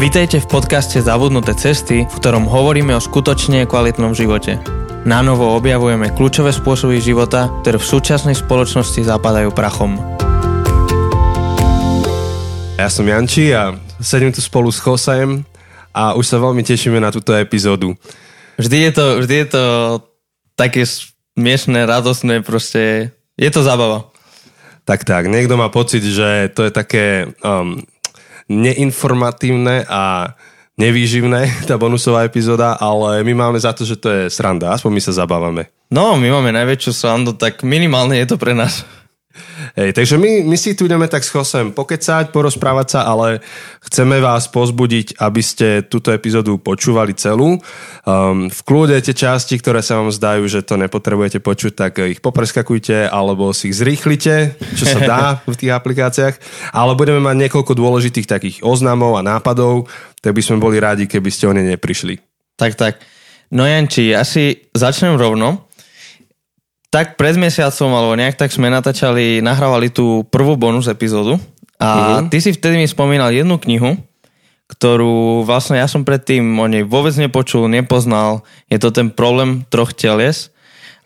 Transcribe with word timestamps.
Vítejte 0.00 0.40
v 0.40 0.48
podcaste 0.48 0.96
Zabudnuté 1.04 1.52
cesty, 1.52 2.08
v 2.08 2.14
ktorom 2.16 2.48
hovoríme 2.48 2.96
o 2.96 3.04
skutočne 3.04 3.68
kvalitnom 3.68 4.16
živote. 4.16 4.56
Na 5.04 5.20
novo 5.20 5.52
objavujeme 5.52 6.16
kľúčové 6.16 6.56
spôsoby 6.56 7.04
života, 7.04 7.52
ktoré 7.60 7.76
v 7.76 7.84
súčasnej 7.84 8.32
spoločnosti 8.32 8.96
zapadajú 8.96 9.52
prachom. 9.52 10.00
Ja 12.80 12.88
som 12.88 13.04
Janči 13.04 13.52
a 13.52 13.76
sedím 14.00 14.32
tu 14.32 14.40
spolu 14.40 14.72
s 14.72 14.80
Chosajem 14.80 15.44
a 15.92 16.16
už 16.16 16.24
sa 16.32 16.40
veľmi 16.40 16.64
tešíme 16.64 16.96
na 16.96 17.12
túto 17.12 17.36
epizódu. 17.36 17.92
Vždy 18.56 18.88
je 18.88 18.92
to, 18.96 19.04
vždy 19.20 19.34
je 19.36 19.48
to 19.52 19.64
také 20.56 20.88
smiešné, 20.88 21.84
radosné, 21.84 22.40
proste 22.40 23.12
je 23.36 23.50
to 23.52 23.60
zábava. 23.60 24.08
Tak 24.88 25.04
tak, 25.04 25.28
niekto 25.28 25.60
má 25.60 25.68
pocit, 25.68 26.00
že 26.00 26.48
to 26.56 26.64
je 26.64 26.72
také 26.72 27.36
um, 27.44 27.84
neinformatívne 28.50 29.86
a 29.86 30.34
nevýživné, 30.74 31.46
tá 31.70 31.78
bonusová 31.78 32.26
epizóda, 32.26 32.74
ale 32.74 33.22
my 33.22 33.32
máme 33.46 33.58
za 33.62 33.70
to, 33.70 33.86
že 33.86 33.96
to 34.00 34.08
je 34.10 34.22
sranda, 34.26 34.74
aspoň 34.74 34.90
my 34.90 35.02
sa 35.02 35.12
zabávame. 35.14 35.70
No, 35.90 36.14
my 36.14 36.28
máme 36.30 36.54
najväčšiu 36.54 36.92
srandu, 36.94 37.34
tak 37.34 37.66
minimálne 37.66 38.18
je 38.18 38.26
to 38.30 38.36
pre 38.38 38.54
nás. 38.54 38.86
Hej, 39.78 39.94
takže 39.94 40.18
my, 40.18 40.42
my 40.42 40.56
si 40.58 40.74
tu 40.74 40.90
ideme 40.90 41.06
tak 41.06 41.22
s 41.22 41.30
Chosem 41.30 41.70
pokecať, 41.70 42.34
porozprávať 42.34 42.98
sa, 42.98 43.00
ale 43.06 43.38
chceme 43.86 44.18
vás 44.18 44.50
pozbudiť, 44.50 45.22
aby 45.22 45.42
ste 45.42 45.86
túto 45.86 46.10
epizódu 46.10 46.58
počúvali 46.58 47.14
celú. 47.14 47.62
Um, 48.02 48.50
v 48.50 48.60
kľude 48.66 48.98
tie 48.98 49.14
časti, 49.14 49.54
ktoré 49.62 49.78
sa 49.78 50.02
vám 50.02 50.10
zdajú, 50.10 50.50
že 50.50 50.66
to 50.66 50.74
nepotrebujete 50.74 51.38
počuť, 51.38 51.72
tak 51.78 51.92
ich 52.02 52.18
popreskakujte 52.18 53.06
alebo 53.06 53.54
si 53.54 53.70
ich 53.70 53.78
zrýchlite, 53.78 54.58
čo 54.74 54.84
sa 54.90 54.98
dá 55.06 55.22
v 55.46 55.54
tých 55.54 55.70
aplikáciách. 55.70 56.34
Ale 56.74 56.98
budeme 56.98 57.22
mať 57.22 57.46
niekoľko 57.46 57.72
dôležitých 57.78 58.26
takých 58.26 58.56
oznamov 58.66 59.14
a 59.16 59.22
nápadov, 59.22 59.86
tak 60.18 60.34
by 60.34 60.42
sme 60.42 60.58
boli 60.58 60.82
rádi, 60.82 61.06
keby 61.06 61.30
ste 61.30 61.46
o 61.46 61.54
ne 61.54 61.62
neprišli. 61.62 62.18
Tak, 62.58 62.74
tak. 62.74 62.94
No 63.50 63.66
Janči, 63.66 64.14
asi 64.14 64.70
začnem 64.70 65.18
rovno 65.18 65.69
tak 66.90 67.14
pred 67.14 67.38
mesiacom, 67.38 67.90
alebo 67.94 68.18
nejak 68.18 68.34
tak 68.34 68.50
sme 68.50 68.66
natáčali, 68.66 69.38
nahrávali 69.38 69.94
tú 69.94 70.26
prvú 70.26 70.58
bonus 70.58 70.90
epizódu 70.90 71.38
a 71.80 71.88
uh-huh. 71.88 72.28
ty 72.28 72.42
si 72.42 72.52
vtedy 72.52 72.76
mi 72.76 72.84
spomínal 72.90 73.32
jednu 73.32 73.56
knihu, 73.62 73.96
ktorú 74.68 75.46
vlastne 75.48 75.80
ja 75.80 75.88
som 75.88 76.04
predtým 76.04 76.44
o 76.60 76.66
nej 76.68 76.84
vôbec 76.84 77.16
nepočul, 77.16 77.66
nepoznal. 77.66 78.46
Je 78.68 78.78
to 78.78 78.94
ten 78.94 79.08
problém 79.10 79.66
troch 79.66 79.96
teles. 79.96 80.54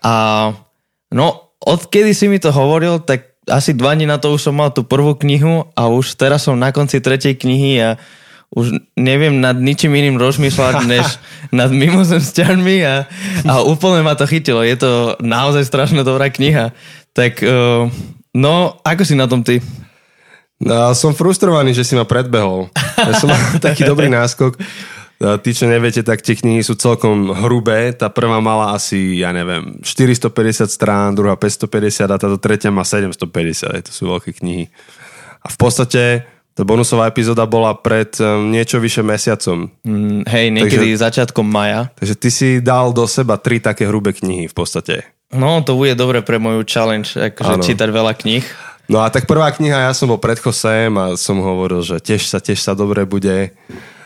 A 0.04 0.52
no, 1.14 1.54
odkedy 1.62 2.12
si 2.12 2.28
mi 2.28 2.42
to 2.42 2.52
hovoril, 2.52 3.00
tak 3.00 3.38
asi 3.48 3.76
dva 3.76 3.96
dní 3.96 4.08
na 4.08 4.18
to 4.18 4.34
už 4.34 4.50
som 4.50 4.56
mal 4.56 4.72
tú 4.72 4.84
prvú 4.84 5.16
knihu 5.20 5.68
a 5.76 5.88
už 5.88 6.16
teraz 6.16 6.44
som 6.44 6.56
na 6.56 6.72
konci 6.72 7.00
tretej 7.00 7.36
knihy 7.36 7.72
a 7.80 7.88
už 8.54 8.78
neviem 8.94 9.42
nad 9.42 9.58
ničím 9.58 9.98
iným 9.98 10.16
rozmýšľať, 10.16 10.74
než 10.94 11.18
nad 11.50 11.74
mimozemšťanmi 11.74 12.76
a, 12.86 12.96
a 13.50 13.52
úplne 13.66 14.06
ma 14.06 14.14
to 14.14 14.30
chytilo. 14.30 14.62
Je 14.62 14.78
to 14.78 15.18
naozaj 15.18 15.66
strašne 15.66 16.06
dobrá 16.06 16.30
kniha. 16.30 16.70
Tak 17.14 17.42
uh, 17.42 17.90
no, 18.34 18.78
ako 18.86 19.02
si 19.02 19.18
na 19.18 19.26
tom 19.26 19.42
ty? 19.42 19.58
No, 20.62 20.94
som 20.94 21.12
frustrovaný, 21.12 21.74
že 21.74 21.82
si 21.82 21.98
ma 21.98 22.06
predbehol. 22.06 22.70
Ja 22.94 23.18
som 23.18 23.28
mal 23.28 23.42
taký 23.66 23.82
dobrý 23.82 24.06
náskok. 24.06 24.54
Tí, 25.14 25.50
čo 25.54 25.70
neviete, 25.70 26.02
tak 26.02 26.26
tie 26.26 26.34
knihy 26.34 26.60
sú 26.60 26.74
celkom 26.74 27.30
hrubé. 27.30 27.94
Tá 27.94 28.10
prvá 28.10 28.42
mala 28.42 28.74
asi, 28.74 29.22
ja 29.22 29.30
neviem, 29.30 29.78
450 29.80 30.66
strán, 30.66 31.14
druhá 31.14 31.38
550 31.38 32.10
a 32.10 32.16
táto 32.18 32.38
tretia 32.38 32.74
má 32.74 32.82
750. 32.82 33.88
To 33.88 33.92
sú 33.94 34.10
veľké 34.10 34.42
knihy. 34.42 34.68
A 35.44 35.46
v 35.48 35.56
podstate 35.56 36.26
tá 36.54 36.62
bonusová 36.62 37.10
epizóda 37.10 37.42
bola 37.50 37.74
pred 37.74 38.14
um, 38.22 38.46
niečo 38.54 38.78
vyše 38.78 39.02
mesiacom. 39.02 39.74
Mm, 39.82 40.22
hej, 40.30 40.46
niekedy 40.54 40.94
takže, 40.94 41.02
začiatkom 41.02 41.42
maja. 41.42 41.90
Takže 41.98 42.14
ty 42.14 42.28
si 42.30 42.48
dal 42.62 42.94
do 42.94 43.10
seba 43.10 43.34
tri 43.42 43.58
také 43.58 43.90
hrubé 43.90 44.14
knihy 44.14 44.46
v 44.46 44.54
podstate. 44.54 45.02
No, 45.34 45.66
to 45.66 45.74
bude 45.74 45.98
dobre 45.98 46.22
pre 46.22 46.38
moju 46.38 46.62
challenge, 46.62 47.18
akože 47.18 47.58
ano. 47.58 47.64
čítať 47.66 47.88
veľa 47.90 48.14
kníh. 48.14 48.46
No 48.86 49.02
a 49.02 49.10
tak 49.10 49.26
prvá 49.26 49.50
kniha, 49.50 49.90
ja 49.90 49.92
som 49.96 50.06
bol 50.06 50.22
pred 50.22 50.38
Chosem 50.38 50.94
a 50.94 51.18
som 51.18 51.42
hovoril, 51.42 51.82
že 51.82 51.98
tiež 51.98 52.22
sa, 52.30 52.38
tiež 52.38 52.62
sa 52.62 52.78
dobre 52.78 53.02
bude. 53.02 53.50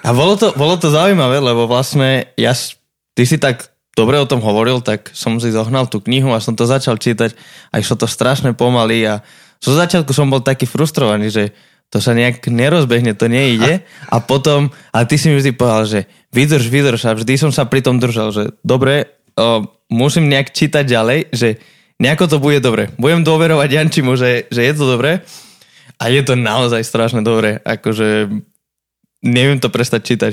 A 0.01 0.11
bolo 0.17 0.41
to, 0.41 0.55
bolo 0.57 0.81
to 0.81 0.89
zaujímavé, 0.89 1.43
lebo 1.43 1.69
vlastne 1.69 2.33
ja, 2.39 2.57
ty 3.13 3.29
si 3.29 3.37
tak 3.37 3.75
dobre 3.99 4.17
o 4.17 4.31
tom 4.31 4.39
hovoril, 4.39 4.79
tak 4.79 5.11
som 5.13 5.37
si 5.43 5.51
zohnal 5.51 5.91
tú 5.91 5.99
knihu 6.01 6.31
a 6.31 6.39
som 6.39 6.55
to 6.55 6.65
začal 6.65 6.97
čítať 6.97 7.35
a 7.75 7.83
išlo 7.83 7.99
to 7.99 8.07
strašne 8.07 8.55
pomaly 8.55 9.03
a 9.05 9.21
zo 9.59 9.75
začiatku 9.75 10.15
som 10.15 10.31
bol 10.31 10.39
taký 10.39 10.71
frustrovaný, 10.71 11.35
že 11.35 11.45
to 11.89 12.05
sa 12.05 12.13
nejak 12.13 12.45
nerozbehne, 12.53 13.17
to 13.17 13.33
nejde. 13.33 13.81
A 14.13 14.17
potom, 14.21 14.69
a 14.93 15.09
ty 15.09 15.17
si 15.17 15.33
mi 15.33 15.41
vždy 15.41 15.57
povedal, 15.57 15.85
že 15.89 16.01
vydrž, 16.33 16.69
vydrž 16.69 17.01
a 17.09 17.17
vždy 17.17 17.35
som 17.41 17.51
sa 17.53 17.65
pri 17.65 17.81
tom 17.81 17.97
držal, 17.97 18.29
že 18.33 18.53
dobre, 18.61 19.09
o, 19.37 19.65
musím 19.89 20.29
nejak 20.29 20.53
čítať 20.53 20.85
ďalej, 20.85 21.33
že 21.33 21.57
nejako 21.97 22.25
to 22.29 22.37
bude 22.39 22.61
dobre. 22.61 22.93
Budem 23.01 23.25
dôverovať 23.25 23.69
Jančimu, 23.73 24.21
že, 24.21 24.47
že 24.53 24.69
je 24.69 24.73
to 24.77 24.85
dobre 24.85 25.25
a 25.97 26.05
je 26.13 26.23
to 26.23 26.37
naozaj 26.37 26.85
strašne 26.85 27.25
dobre. 27.25 27.57
Akože 27.65 28.29
neviem 29.25 29.59
to 29.59 29.73
prestať 29.73 30.01
čítať. 30.05 30.33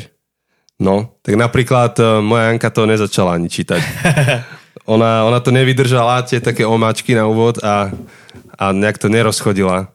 No, 0.76 1.16
tak 1.24 1.40
napríklad 1.40 1.96
uh, 2.04 2.20
moja 2.20 2.52
Janka 2.52 2.68
to 2.68 2.84
nezačala 2.84 3.40
ani 3.40 3.48
čítať. 3.48 3.80
ona, 4.94 5.24
ona 5.24 5.40
to 5.40 5.56
nevydržala, 5.56 6.28
tie 6.28 6.44
také 6.44 6.68
omáčky 6.68 7.16
na 7.16 7.32
úvod 7.32 7.64
a, 7.64 7.96
a 8.60 8.66
nejak 8.76 9.00
to 9.00 9.08
nerozchodila. 9.08 9.95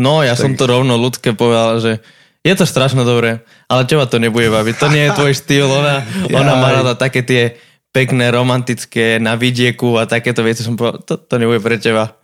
No, 0.00 0.24
ja 0.24 0.32
tak... 0.32 0.48
som 0.48 0.52
to 0.56 0.64
rovno 0.64 0.96
ľudské 0.96 1.36
povedal, 1.36 1.76
že 1.76 1.92
je 2.40 2.54
to 2.56 2.64
strašne 2.64 3.04
dobré, 3.04 3.44
ale 3.68 3.84
teba 3.84 4.08
to 4.08 4.16
nebude 4.16 4.48
baviť. 4.48 4.74
To 4.80 4.88
nie 4.88 5.04
je 5.04 5.12
tvoj 5.12 5.32
štýl. 5.36 5.68
Ona, 5.68 5.96
ona 6.40 6.52
má 6.56 6.72
rada 6.72 6.96
také 6.96 7.20
tie 7.20 7.60
pekné, 7.92 8.32
romantické 8.32 9.20
na 9.20 9.36
vidieku 9.36 10.00
a 10.00 10.08
takéto 10.08 10.40
veci. 10.40 10.64
Som 10.64 10.80
povedal, 10.80 11.04
to, 11.04 11.14
to 11.20 11.34
nebude 11.36 11.60
pre 11.60 11.76
teba. 11.76 12.16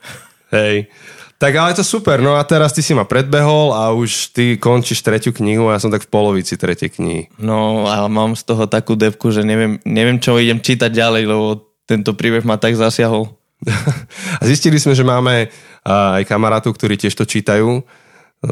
Hej. 0.48 0.88
Tak 1.36 1.52
ale 1.52 1.76
to 1.76 1.84
super, 1.84 2.16
no 2.24 2.40
a 2.40 2.48
teraz 2.48 2.72
ty 2.72 2.80
si 2.80 2.96
ma 2.96 3.04
predbehol 3.04 3.76
a 3.76 3.92
už 3.92 4.32
ty 4.32 4.56
končíš 4.56 5.04
tretiu 5.04 5.36
knihu 5.36 5.68
a 5.68 5.76
ja 5.76 5.82
som 5.84 5.92
tak 5.92 6.08
v 6.08 6.12
polovici 6.12 6.56
tretej 6.56 6.96
knihy. 6.96 7.28
No 7.36 7.84
a 7.84 8.08
mám 8.08 8.32
z 8.32 8.48
toho 8.48 8.64
takú 8.64 8.96
depku, 8.96 9.28
že 9.28 9.44
neviem, 9.44 9.76
neviem 9.84 10.16
čo 10.16 10.40
idem 10.40 10.64
čítať 10.64 10.88
ďalej, 10.88 11.28
lebo 11.28 11.60
tento 11.84 12.16
príbeh 12.16 12.40
ma 12.40 12.56
tak 12.56 12.80
zasiahol. 12.80 13.36
a 14.40 14.42
zistili 14.44 14.76
sme, 14.76 14.92
že 14.92 15.06
máme 15.06 15.48
aj 15.86 16.22
kamarátov, 16.28 16.76
ktorí 16.76 17.00
tiež 17.00 17.14
to 17.16 17.24
čítajú. 17.24 17.80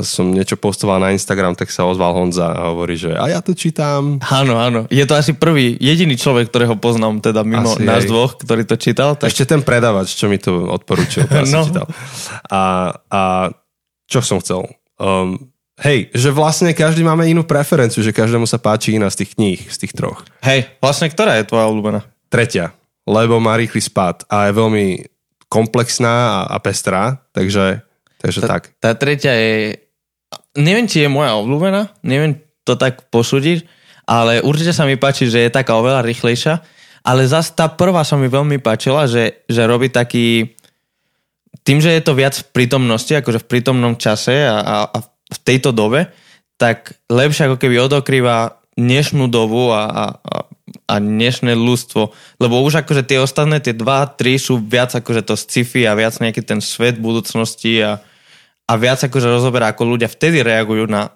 Som 0.00 0.32
niečo 0.32 0.56
postoval 0.56 0.96
na 0.96 1.12
Instagram, 1.12 1.52
tak 1.54 1.68
sa 1.68 1.84
ozval 1.84 2.16
Honza 2.16 2.50
a 2.50 2.72
hovorí, 2.72 2.96
že 2.96 3.12
a 3.14 3.28
ja 3.28 3.44
to 3.44 3.52
čítam. 3.52 4.16
Áno, 4.32 4.56
áno. 4.56 4.88
Je 4.88 5.04
to 5.04 5.12
asi 5.12 5.36
prvý, 5.36 5.76
jediný 5.76 6.16
človek, 6.16 6.48
ktorého 6.48 6.74
poznám, 6.80 7.20
teda 7.20 7.44
mimo 7.44 7.76
asi 7.76 7.84
nás 7.84 8.02
aj. 8.02 8.08
dvoch, 8.08 8.32
ktorý 8.40 8.64
to 8.64 8.80
čítal. 8.80 9.12
Tak... 9.14 9.28
Ešte 9.28 9.44
ten 9.44 9.60
predavač, 9.60 10.16
čo 10.16 10.26
mi 10.26 10.40
to 10.40 10.72
odporúčil. 10.72 11.28
no. 11.52 11.68
čítal. 11.68 11.86
A, 12.48 12.96
a 13.12 13.22
čo 14.08 14.24
som 14.24 14.40
chcel? 14.40 14.66
Um, 14.96 15.52
hej, 15.84 16.08
že 16.16 16.32
vlastne 16.32 16.72
každý 16.72 17.04
máme 17.04 17.28
inú 17.28 17.44
preferenciu, 17.44 18.00
že 18.00 18.16
každému 18.16 18.48
sa 18.48 18.56
páči 18.56 18.96
iná 18.96 19.12
z 19.12 19.22
tých 19.22 19.36
kníh, 19.36 19.60
z 19.68 19.76
tých 19.84 19.92
troch. 19.92 20.24
Hej, 20.42 20.74
vlastne 20.80 21.12
ktorá 21.12 21.36
je 21.38 21.44
tvoja 21.44 21.68
obľúbená? 21.68 22.00
Tretia, 22.32 22.72
lebo 23.04 23.40
má 23.40 23.56
rýchly 23.56 23.80
spad 23.80 24.24
a 24.32 24.48
je 24.48 24.56
veľmi 24.56 24.86
komplexná 25.48 26.14
a, 26.14 26.38
a 26.50 26.56
pestrá, 26.58 27.22
takže, 27.30 27.84
takže 28.18 28.40
tá, 28.42 28.48
tak. 28.48 28.62
Tá 28.80 28.90
tretia 28.96 29.32
je, 29.36 29.78
neviem, 30.58 30.88
či 30.88 31.04
je 31.04 31.12
moja 31.12 31.36
obľúbená, 31.38 31.94
neviem 32.02 32.40
to 32.64 32.74
tak 32.74 33.06
posúdiť, 33.12 33.68
ale 34.08 34.40
určite 34.40 34.72
sa 34.72 34.88
mi 34.88 34.96
páči, 34.96 35.28
že 35.28 35.46
je 35.46 35.52
taká 35.52 35.76
oveľa 35.76 36.04
rýchlejšia, 36.04 36.64
ale 37.04 37.28
zase 37.28 37.52
tá 37.52 37.68
prvá 37.68 38.00
sa 38.02 38.16
mi 38.16 38.32
veľmi 38.32 38.58
páčila, 38.64 39.04
že, 39.04 39.44
že 39.44 39.68
robí 39.68 39.92
taký, 39.92 40.56
tým, 41.62 41.78
že 41.84 41.92
je 41.92 42.02
to 42.02 42.16
viac 42.16 42.32
v 42.32 42.48
prítomnosti, 42.50 43.12
akože 43.12 43.44
v 43.44 43.48
prítomnom 43.48 43.94
čase 44.00 44.48
a, 44.48 44.58
a, 44.60 44.76
a 44.88 44.98
v 45.04 45.38
tejto 45.44 45.76
dobe, 45.76 46.08
tak 46.56 46.96
lepšie 47.12 47.52
ako 47.52 47.56
keby 47.60 47.76
odokrýva 47.84 48.64
dnešnú 48.74 49.30
dobu 49.30 49.70
a, 49.70 49.84
a, 49.86 50.04
a 50.18 50.36
a 50.84 51.00
dnešné 51.00 51.56
ľudstvo. 51.56 52.12
Lebo 52.40 52.60
už 52.60 52.84
akože 52.84 53.04
tie 53.08 53.18
ostatné, 53.20 53.60
tie 53.60 53.72
dva, 53.72 54.04
tri 54.08 54.36
sú 54.36 54.60
viac 54.60 54.92
akože 54.92 55.24
to 55.24 55.34
sci-fi 55.34 55.88
a 55.88 55.96
viac 55.96 56.16
nejaký 56.20 56.44
ten 56.44 56.60
svet 56.60 57.00
budúcnosti 57.00 57.80
a, 57.80 58.00
a 58.68 58.72
viac 58.76 59.00
akože 59.00 59.28
rozoberá, 59.28 59.72
ako 59.72 59.96
ľudia 59.96 60.12
vtedy 60.12 60.44
reagujú 60.44 60.84
na 60.88 61.08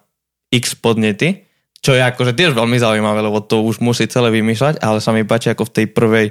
x 0.49 0.73
podnety, 0.73 1.45
čo 1.85 1.93
je 1.95 2.03
akože 2.03 2.33
tiež 2.35 2.57
veľmi 2.57 2.81
zaujímavé, 2.81 3.21
lebo 3.21 3.45
to 3.45 3.61
už 3.63 3.85
musí 3.85 4.09
celé 4.09 4.33
vymýšľať, 4.35 4.81
ale 4.81 4.99
sa 5.05 5.13
mi 5.13 5.23
páči, 5.23 5.53
ako 5.53 5.69
v 5.69 5.75
tej 5.77 5.87
prvej 5.93 6.27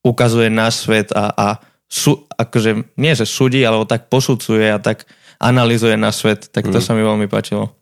ukazuje 0.00 0.48
náš 0.48 0.88
svet 0.88 1.12
a, 1.12 1.30
a 1.30 1.46
sú, 1.90 2.24
akože 2.38 2.96
nie, 2.96 3.12
že 3.12 3.28
súdi, 3.28 3.60
alebo 3.60 3.84
tak 3.84 4.08
posudzuje 4.08 4.72
a 4.72 4.80
tak 4.80 5.04
analizuje 5.36 5.96
na 6.00 6.14
svet, 6.14 6.48
tak 6.48 6.68
to 6.68 6.78
mm. 6.78 6.84
sa 6.84 6.92
mi 6.96 7.02
veľmi 7.04 7.26
páčilo. 7.28 7.72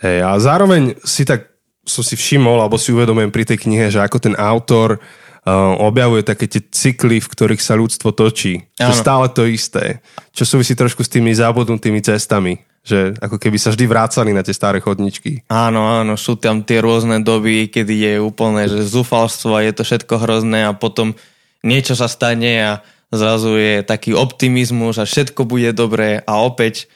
Hej, 0.00 0.24
a 0.24 0.30
zároveň 0.40 0.96
si 1.04 1.28
tak 1.28 1.52
som 1.90 2.06
si 2.06 2.14
všimol, 2.14 2.62
alebo 2.62 2.78
si 2.78 2.94
uvedomujem 2.94 3.34
pri 3.34 3.44
tej 3.44 3.66
knihe, 3.66 3.90
že 3.90 3.98
ako 3.98 4.22
ten 4.22 4.34
autor 4.38 4.96
uh, 4.96 5.74
objavuje 5.82 6.22
také 6.22 6.46
tie 6.46 6.62
cykly, 6.62 7.18
v 7.18 7.30
ktorých 7.30 7.58
sa 7.58 7.74
ľudstvo 7.74 8.14
točí. 8.14 8.70
Ano. 8.78 8.94
Že 8.94 8.94
stále 8.94 9.26
to 9.34 9.42
isté. 9.50 9.98
Čo 10.30 10.56
súvisí 10.56 10.78
trošku 10.78 11.02
s 11.02 11.10
tými 11.10 11.34
zabudnutými 11.34 11.98
cestami. 12.00 12.62
Že 12.80 13.20
ako 13.20 13.36
keby 13.36 13.58
sa 13.60 13.74
vždy 13.74 13.84
vrácali 13.84 14.30
na 14.32 14.40
tie 14.40 14.56
staré 14.56 14.80
chodničky. 14.80 15.44
Áno, 15.52 15.84
áno, 16.00 16.16
sú 16.16 16.40
tam 16.40 16.64
tie 16.64 16.80
rôzne 16.80 17.20
doby, 17.20 17.68
kedy 17.68 17.92
je 17.92 18.14
úplne, 18.22 18.64
že 18.70 18.88
zúfalstvo 18.88 19.58
a 19.58 19.64
je 19.66 19.72
to 19.76 19.82
všetko 19.84 20.14
hrozné 20.16 20.64
a 20.64 20.72
potom 20.72 21.12
niečo 21.60 21.92
sa 21.92 22.08
stane 22.08 22.56
a 22.56 22.72
zrazu 23.12 23.58
je 23.58 23.84
taký 23.84 24.16
optimizmus 24.16 24.96
a 24.96 25.04
všetko 25.04 25.44
bude 25.44 25.74
dobré 25.76 26.24
a 26.24 26.40
opäť 26.40 26.88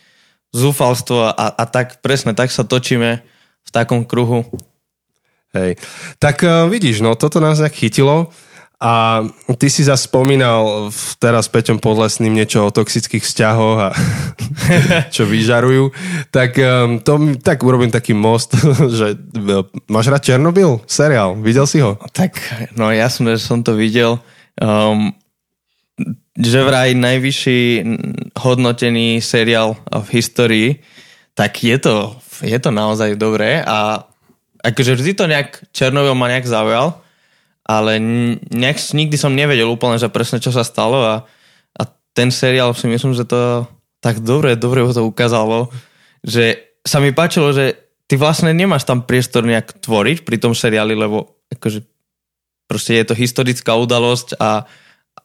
zúfalstvo 0.55 1.35
a, 1.35 1.53
a 1.53 1.65
tak 1.67 1.99
presne 2.01 2.33
tak 2.33 2.55
sa 2.55 2.63
točíme 2.63 3.21
v 3.65 3.71
takom 3.75 4.07
kruhu. 4.07 4.47
Hej. 5.55 5.79
Tak 6.19 6.43
uh, 6.43 6.67
vidíš, 6.67 7.01
no 7.01 7.15
toto 7.15 7.39
nás 7.39 7.63
nejak 7.63 7.75
chytilo. 7.75 8.29
A 8.85 9.25
ty 9.57 9.71
si 9.71 9.87
zase 9.87 10.11
spomínal 10.11 10.93
teraz 11.17 11.49
Peťom 11.49 11.81
Podlesným 11.81 12.35
niečo 12.35 12.69
o 12.69 12.75
toxických 12.75 13.23
vzťahoch 13.23 13.79
a 13.81 13.89
čo 15.15 15.25
vyžarujú. 15.25 15.95
Tak, 16.29 16.59
um, 16.59 17.01
to, 17.01 17.39
tak 17.41 17.65
urobím 17.65 17.89
taký 17.89 18.13
most, 18.13 18.53
že 18.99 19.15
uh, 19.15 19.65
máš 19.89 20.11
rád 20.11 20.27
Černobyl? 20.27 20.85
Seriál, 20.85 21.39
videl 21.41 21.65
si 21.65 21.81
ho? 21.81 21.97
Tak, 22.13 22.37
no 22.77 22.91
jasné, 22.91 23.39
že 23.39 23.47
som 23.47 23.63
to 23.65 23.73
videl. 23.79 24.21
Um, 24.59 25.17
že 26.35 26.67
vraj 26.67 26.99
najvyšší 26.99 27.87
hodnotený 28.35 29.23
seriál 29.23 29.79
v 29.79 30.09
histórii, 30.19 30.69
tak 31.39 31.63
je 31.63 31.79
to, 31.79 32.19
je 32.43 32.59
to 32.59 32.75
naozaj 32.75 33.15
dobré 33.15 33.63
a 33.63 34.03
akože 34.65 34.97
vždy 34.97 35.13
to 35.13 35.25
nejak 35.29 35.61
Černobyl 35.77 36.17
ma 36.17 36.33
nejak 36.33 36.49
zaujal, 36.49 37.05
ale 37.65 38.01
nejak, 38.49 38.81
nikdy 38.97 39.17
som 39.21 39.37
nevedel 39.37 39.69
úplne, 39.69 40.01
že 40.01 40.09
presne 40.09 40.41
čo 40.41 40.49
sa 40.49 40.65
stalo 40.65 41.05
a, 41.05 41.15
a 41.77 41.83
ten 42.17 42.33
seriál 42.33 42.73
si 42.73 42.89
myslím, 42.89 43.13
že 43.13 43.29
to 43.29 43.69
tak 44.01 44.21
dobre, 44.21 44.57
dobre 44.57 44.85
to 44.93 45.05
ukázalo, 45.05 45.73
že 46.21 46.77
sa 46.85 47.01
mi 47.01 47.13
páčilo, 47.13 47.53
že 47.57 47.77
ty 48.05 48.21
vlastne 48.21 48.53
nemáš 48.53 48.85
tam 48.85 49.01
priestor 49.05 49.49
nejak 49.49 49.81
tvoriť 49.81 50.29
pri 50.29 50.37
tom 50.37 50.53
seriáli, 50.53 50.93
lebo 50.93 51.41
akože 51.49 51.85
proste 52.69 53.01
je 53.01 53.05
to 53.09 53.17
historická 53.17 53.73
udalosť 53.81 54.37
a, 54.37 54.69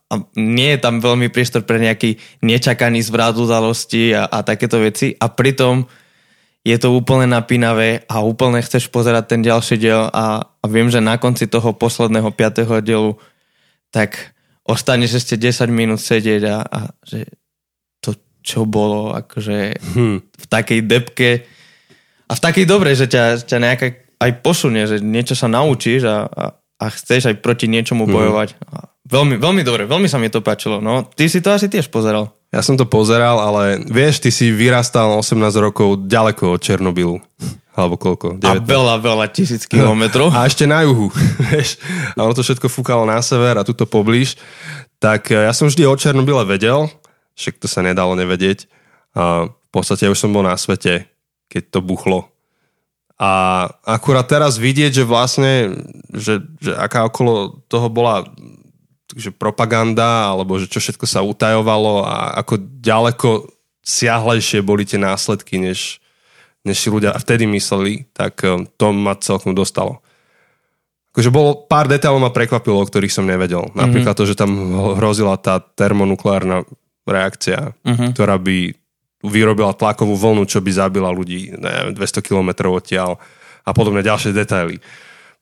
a 0.07 0.13
nie 0.39 0.75
je 0.75 0.79
tam 0.79 1.03
veľmi 1.03 1.27
priestor 1.27 1.67
pre 1.67 1.79
nejaký 1.79 2.15
nečakaný 2.39 3.03
zvrat 3.03 3.35
udalosti 3.35 4.15
a, 4.15 4.31
a 4.31 4.47
takéto 4.47 4.79
veci 4.79 5.11
a 5.19 5.27
pritom 5.27 5.83
je 6.67 6.75
to 6.75 6.91
úplne 6.91 7.31
napínavé 7.31 8.03
a 8.11 8.19
úplne 8.19 8.59
chceš 8.59 8.91
pozerať 8.91 9.31
ten 9.31 9.41
ďalší 9.41 9.79
diel 9.79 10.11
a, 10.11 10.43
a 10.43 10.65
viem, 10.67 10.91
že 10.91 10.99
na 10.99 11.15
konci 11.15 11.47
toho 11.47 11.71
posledného 11.71 12.29
piatého 12.35 12.83
dielu 12.83 13.15
tak 13.89 14.35
ostaneš 14.67 15.23
ešte 15.23 15.35
10 15.39 15.71
minút 15.71 16.03
sedieť 16.03 16.43
a, 16.45 16.57
a 16.61 16.79
že 17.07 17.25
to 18.03 18.13
čo 18.43 18.67
bolo 18.67 19.15
akože 19.15 19.79
hmm. 19.79 20.17
v 20.35 20.45
takej 20.45 20.79
depke 20.83 21.47
a 22.29 22.31
v 22.37 22.43
takej 22.43 22.65
dobrej, 22.69 22.95
že 23.01 23.07
ťa, 23.09 23.23
ťa 23.47 23.57
nejaká 23.57 23.87
aj 24.19 24.31
posunie, 24.43 24.83
že 24.85 24.99
niečo 24.99 25.33
sa 25.33 25.47
naučíš 25.47 26.05
a, 26.05 26.27
a, 26.27 26.43
a 26.53 26.85
chceš 26.91 27.31
aj 27.33 27.35
proti 27.39 27.71
niečomu 27.71 28.03
hmm. 28.05 28.13
bojovať. 28.13 28.49
A 28.69 28.91
veľmi, 29.07 29.39
veľmi 29.39 29.63
dobre, 29.63 29.87
veľmi 29.87 30.11
sa 30.11 30.19
mi 30.19 30.27
to 30.29 30.43
páčilo. 30.43 30.83
No, 30.83 31.07
ty 31.07 31.31
si 31.31 31.39
to 31.39 31.55
asi 31.55 31.71
tiež 31.71 31.87
pozeral. 31.87 32.38
Ja 32.49 32.65
som 32.65 32.73
to 32.73 32.89
pozeral, 32.89 33.37
ale 33.37 33.77
vieš, 33.85 34.25
ty 34.25 34.33
si 34.33 34.49
vyrastal 34.49 35.21
18 35.21 35.37
rokov 35.61 36.09
ďaleko 36.09 36.57
od 36.57 36.61
Černobylu. 36.61 37.21
Alebo 37.77 37.95
koľko? 37.95 38.41
19. 38.41 38.41
A 38.41 38.53
veľa, 38.57 38.95
veľa 38.99 39.25
tisíc 39.29 39.69
kilometrov. 39.69 40.31
A 40.35 40.49
ešte 40.49 40.65
na 40.65 40.81
juhu. 40.81 41.13
Vieš? 41.53 41.77
A 42.17 42.25
ono 42.25 42.33
to 42.33 42.41
všetko 42.43 42.67
fúkalo 42.67 43.05
na 43.05 43.21
sever 43.23 43.55
a 43.55 43.63
tuto 43.63 43.87
poblíž. 43.87 44.35
Tak 44.99 45.31
eh, 45.31 45.47
ja 45.47 45.53
som 45.55 45.69
vždy 45.69 45.87
o 45.87 45.95
Černobyle 45.95 46.43
vedel, 46.43 46.91
však 47.37 47.61
to 47.61 47.71
sa 47.71 47.85
nedalo 47.85 48.17
nevedieť. 48.17 48.67
A 49.15 49.47
v 49.47 49.69
podstate 49.71 50.09
ja 50.09 50.11
už 50.11 50.19
som 50.19 50.33
bol 50.33 50.43
na 50.43 50.57
svete, 50.57 51.07
keď 51.47 51.63
to 51.71 51.79
buchlo. 51.85 52.27
A 53.19 53.67
akurát 53.83 54.27
teraz 54.27 54.55
vidieť, 54.55 55.03
že 55.03 55.05
vlastne, 55.07 55.75
že, 56.15 56.39
že 56.63 56.71
aká 56.71 57.03
okolo 57.07 57.61
toho 57.67 57.91
bola 57.91 58.23
že 59.17 59.33
propaganda, 59.33 60.29
alebo 60.29 60.61
že 60.61 60.69
čo 60.69 60.77
všetko 60.77 61.05
sa 61.09 61.25
utajovalo 61.25 62.05
a 62.05 62.37
ako 62.45 62.61
ďaleko 62.81 63.29
siahlejšie 63.81 64.61
boli 64.61 64.85
tie 64.85 65.01
následky, 65.01 65.57
než, 65.57 65.97
než 66.61 66.77
si 66.77 66.87
ľudia 66.93 67.17
vtedy 67.17 67.49
mysleli, 67.49 68.05
tak 68.13 68.45
um, 68.45 68.69
to 68.69 68.93
ma 68.93 69.17
celkom 69.17 69.57
dostalo. 69.57 70.05
Akože 71.09 71.33
bolo 71.33 71.65
pár 71.65 71.89
detailov 71.89 72.21
ma 72.21 72.29
prekvapilo, 72.29 72.77
o 72.77 72.85
ktorých 72.85 73.13
som 73.13 73.25
nevedel. 73.25 73.65
Mhm. 73.73 73.73
Napríklad 73.73 74.13
mm-hmm. 74.13 74.29
to, 74.29 74.29
že 74.29 74.37
tam 74.37 74.51
hrozila 75.01 75.41
tá 75.41 75.57
termonukleárna 75.57 76.69
reakcia, 77.09 77.73
mm-hmm. 77.81 78.13
ktorá 78.13 78.37
by 78.37 78.77
vyrobila 79.25 79.75
tlakovú 79.75 80.15
vlnu, 80.15 80.47
čo 80.47 80.61
by 80.63 80.71
zabila 80.71 81.09
ľudí 81.11 81.51
neviem, 81.57 81.91
200 81.91 82.23
km 82.23 82.71
odtiaľ 82.71 83.19
a 83.67 83.71
podobné 83.75 83.99
ďalšie 83.99 84.31
detaily 84.31 84.79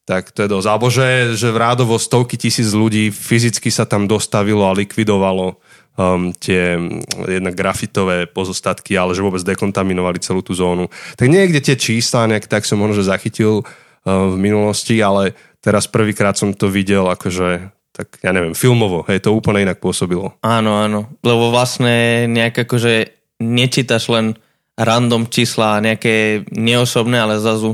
tak 0.07 0.31
to 0.31 0.48
je 0.48 0.50
dosť. 0.50 0.68
Alebo 0.71 0.88
že, 0.88 1.36
že 1.36 1.51
v 1.51 1.59
rádovo 1.59 2.00
stovky 2.00 2.39
tisíc 2.39 2.71
ľudí 2.71 3.12
fyzicky 3.12 3.68
sa 3.68 3.83
tam 3.83 4.07
dostavilo 4.07 4.63
a 4.63 4.71
likvidovalo 4.71 5.59
um, 6.00 6.31
tie 6.31 6.80
jednak 7.27 7.59
grafitové 7.59 8.24
pozostatky, 8.24 8.95
ale 8.95 9.12
že 9.12 9.19
vôbec 9.19 9.44
dekontaminovali 9.44 10.24
celú 10.24 10.39
tú 10.39 10.56
zónu. 10.56 10.88
Tak 11.19 11.27
niekde 11.27 11.59
tie 11.59 11.75
čísla 11.75 12.31
nejak 12.31 12.48
tak 12.48 12.63
som 12.63 12.80
možno 12.80 13.04
zachytil 13.04 13.62
uh, 13.62 14.31
v 14.31 14.36
minulosti, 14.39 14.95
ale 15.04 15.36
teraz 15.59 15.92
prvýkrát 15.92 16.39
som 16.39 16.56
to 16.56 16.71
videl 16.71 17.12
akože 17.12 17.75
tak 17.98 18.21
ja 18.21 18.30
neviem, 18.30 18.53
filmovo, 18.53 19.01
hej, 19.10 19.25
to 19.25 19.33
úplne 19.33 19.65
inak 19.65 19.81
pôsobilo. 19.81 20.38
Áno, 20.45 20.86
áno, 20.86 21.10
lebo 21.25 21.50
vlastne 21.50 22.30
nejak 22.30 22.69
akože 22.69 23.10
nečítaš 23.42 24.13
len 24.13 24.38
random 24.77 25.25
čísla, 25.25 25.81
nejaké 25.81 26.45
neosobné, 26.53 27.18
ale 27.18 27.42
zrazu 27.42 27.74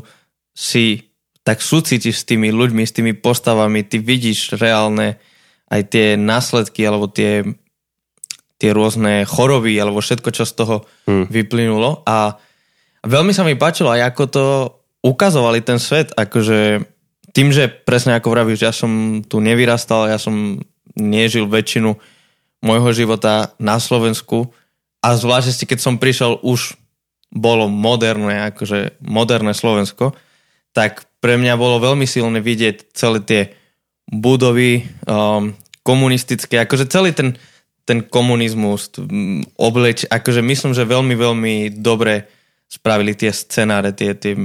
si 0.56 1.12
tak 1.44 1.60
súcitiš 1.60 2.24
s 2.24 2.28
tými 2.28 2.50
ľuďmi, 2.56 2.84
s 2.88 2.96
tými 2.96 3.14
postavami, 3.16 3.84
ty 3.84 4.00
vidíš 4.00 4.56
reálne 4.56 5.20
aj 5.68 5.82
tie 5.92 6.08
následky 6.16 6.88
alebo 6.88 7.12
tie, 7.12 7.44
tie 8.60 8.70
rôzne 8.72 9.28
choroby 9.28 9.76
alebo 9.76 10.00
všetko, 10.00 10.30
čo 10.32 10.48
z 10.48 10.54
toho 10.56 10.76
hmm. 11.08 11.28
vyplynulo 11.28 12.04
a 12.08 12.40
veľmi 13.04 13.36
sa 13.36 13.44
mi 13.44 13.60
páčilo 13.60 13.92
aj 13.92 14.16
ako 14.16 14.24
to 14.32 14.46
ukazovali 15.04 15.60
ten 15.60 15.84
svet, 15.84 16.16
akože 16.16 16.88
tým, 17.36 17.52
že 17.52 17.68
presne 17.68 18.16
ako 18.16 18.32
vravíš, 18.32 18.62
ja 18.64 18.72
som 18.72 19.20
tu 19.28 19.44
nevyrastal, 19.44 20.08
ja 20.08 20.16
som 20.16 20.64
nežil 20.96 21.50
väčšinu 21.50 21.98
môjho 22.64 22.90
života 22.96 23.52
na 23.60 23.84
Slovensku 23.84 24.56
a 25.04 25.20
zvlášť 25.20 25.68
keď 25.68 25.80
som 25.84 26.00
prišiel 26.00 26.40
už 26.40 26.80
bolo 27.34 27.68
moderné, 27.68 28.54
akože 28.54 29.02
moderné 29.04 29.52
Slovensko, 29.52 30.16
tak 30.72 31.04
pre 31.24 31.40
mňa 31.40 31.56
bolo 31.56 31.80
veľmi 31.80 32.04
silné 32.04 32.44
vidieť 32.44 32.92
celé 32.92 33.24
tie 33.24 33.42
budovy 34.12 34.84
um, 35.08 35.56
komunistické, 35.80 36.60
akože 36.60 36.92
celý 36.92 37.16
ten, 37.16 37.40
ten 37.88 38.04
komunizmus, 38.04 38.92
obleč, 39.56 40.04
akože 40.04 40.44
myslím, 40.44 40.76
že 40.76 40.84
veľmi, 40.84 41.16
veľmi 41.16 41.56
dobre 41.80 42.28
spravili 42.68 43.16
tie 43.16 43.32
scenáre, 43.32 43.96
tie, 43.96 44.20
tie 44.20 44.36